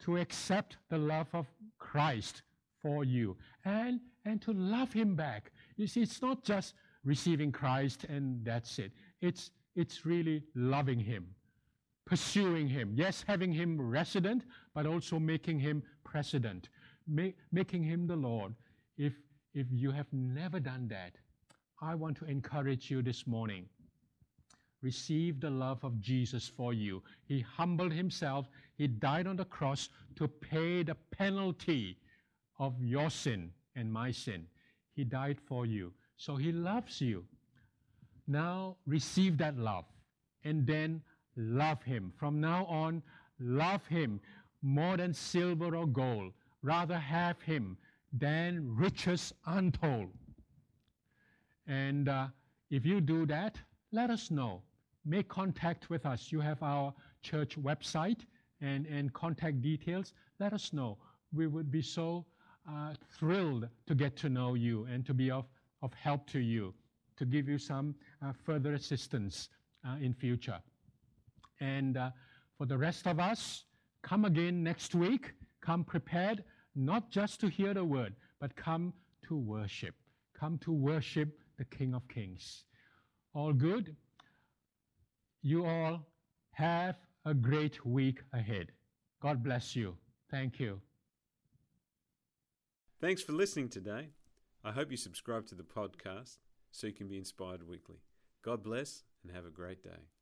to 0.00 0.18
accept 0.18 0.76
the 0.90 0.98
love 0.98 1.28
of 1.32 1.46
Christ 1.78 2.42
for 2.82 3.04
you 3.04 3.36
and, 3.64 4.00
and 4.24 4.42
to 4.42 4.52
love 4.52 4.92
Him 4.92 5.14
back. 5.14 5.50
You 5.76 5.86
see, 5.86 6.02
it's 6.02 6.20
not 6.20 6.44
just 6.44 6.74
receiving 7.04 7.50
Christ 7.50 8.04
and 8.04 8.44
that's 8.44 8.78
it. 8.78 8.92
It's, 9.22 9.50
it's 9.74 10.04
really 10.04 10.42
loving 10.54 10.98
Him, 10.98 11.26
pursuing 12.04 12.68
Him. 12.68 12.92
Yes, 12.94 13.24
having 13.26 13.52
Him 13.52 13.80
resident, 13.80 14.44
but 14.74 14.86
also 14.86 15.18
making 15.18 15.60
Him 15.60 15.82
president, 16.04 16.68
make, 17.08 17.36
making 17.50 17.82
Him 17.82 18.06
the 18.06 18.16
Lord. 18.16 18.54
If, 18.98 19.14
if 19.54 19.66
you 19.70 19.90
have 19.92 20.12
never 20.12 20.60
done 20.60 20.88
that, 20.88 21.12
I 21.80 21.94
want 21.94 22.16
to 22.18 22.24
encourage 22.24 22.90
you 22.90 23.02
this 23.02 23.26
morning 23.26 23.66
receive 24.84 25.40
the 25.40 25.48
love 25.48 25.82
of 25.82 25.98
Jesus 26.00 26.46
for 26.46 26.74
you. 26.74 27.02
He 27.24 27.40
humbled 27.40 27.92
himself. 27.92 28.46
He 28.76 28.86
died 28.86 29.26
on 29.26 29.36
the 29.36 29.46
cross 29.46 29.88
to 30.16 30.28
pay 30.28 30.82
the 30.82 30.96
penalty 31.10 31.96
of 32.58 32.74
your 32.80 33.08
sin 33.08 33.50
and 33.74 33.90
my 33.90 34.10
sin. 34.10 34.46
He 34.94 35.02
died 35.02 35.38
for 35.40 35.64
you. 35.64 35.92
So 36.16 36.36
he 36.36 36.52
loves 36.52 37.00
you. 37.00 37.24
Now 38.26 38.76
receive 38.86 39.38
that 39.38 39.56
love 39.56 39.86
and 40.44 40.66
then 40.66 41.00
love 41.36 41.82
him. 41.82 42.12
From 42.16 42.40
now 42.40 42.66
on, 42.66 43.02
love 43.40 43.86
him 43.86 44.20
more 44.62 44.98
than 44.98 45.14
silver 45.14 45.74
or 45.74 45.86
gold. 45.86 46.32
Rather 46.62 46.98
have 46.98 47.40
him 47.40 47.76
than 48.18 48.74
riches 48.74 49.32
untold. 49.46 50.10
And 51.66 52.08
uh, 52.08 52.28
if 52.70 52.86
you 52.86 53.00
do 53.00 53.26
that, 53.26 53.58
let 53.92 54.10
us 54.10 54.30
know 54.30 54.62
make 55.04 55.28
contact 55.28 55.90
with 55.90 56.06
us. 56.06 56.32
You 56.32 56.40
have 56.40 56.62
our 56.62 56.92
church 57.22 57.60
website 57.60 58.20
and, 58.60 58.86
and 58.86 59.12
contact 59.12 59.60
details. 59.60 60.12
Let 60.40 60.52
us 60.52 60.72
know. 60.72 60.98
We 61.32 61.46
would 61.46 61.70
be 61.70 61.82
so 61.82 62.24
uh, 62.68 62.94
thrilled 63.18 63.68
to 63.86 63.94
get 63.94 64.16
to 64.18 64.28
know 64.28 64.54
you 64.54 64.86
and 64.90 65.04
to 65.06 65.14
be 65.14 65.30
of, 65.30 65.46
of 65.82 65.92
help 65.94 66.26
to 66.30 66.38
you, 66.38 66.74
to 67.16 67.24
give 67.24 67.48
you 67.48 67.58
some 67.58 67.94
uh, 68.24 68.32
further 68.44 68.74
assistance 68.74 69.50
uh, 69.86 69.96
in 70.00 70.14
future. 70.14 70.60
And 71.60 71.96
uh, 71.96 72.10
for 72.56 72.66
the 72.66 72.78
rest 72.78 73.06
of 73.06 73.20
us, 73.20 73.64
come 74.02 74.24
again 74.24 74.62
next 74.62 74.94
week. 74.94 75.32
Come 75.60 75.84
prepared, 75.84 76.44
not 76.74 77.10
just 77.10 77.40
to 77.40 77.48
hear 77.48 77.74
the 77.74 77.84
word, 77.84 78.14
but 78.40 78.56
come 78.56 78.92
to 79.28 79.36
worship. 79.36 79.94
Come 80.38 80.58
to 80.58 80.72
worship 80.72 81.38
the 81.58 81.64
King 81.64 81.94
of 81.94 82.06
Kings. 82.08 82.64
All 83.34 83.52
good? 83.52 83.96
You 85.42 85.66
all 85.66 86.06
have 86.52 86.96
a 87.24 87.34
great 87.34 87.84
week 87.84 88.20
ahead. 88.32 88.72
God 89.20 89.42
bless 89.42 89.74
you. 89.74 89.96
Thank 90.30 90.58
you. 90.58 90.80
Thanks 93.00 93.22
for 93.22 93.32
listening 93.32 93.68
today. 93.68 94.08
I 94.64 94.72
hope 94.72 94.90
you 94.90 94.96
subscribe 94.96 95.46
to 95.48 95.54
the 95.54 95.62
podcast 95.62 96.38
so 96.70 96.86
you 96.86 96.92
can 96.92 97.08
be 97.08 97.18
inspired 97.18 97.68
weekly. 97.68 97.96
God 98.42 98.62
bless 98.62 99.02
and 99.22 99.34
have 99.34 99.46
a 99.46 99.50
great 99.50 99.82
day. 99.82 100.13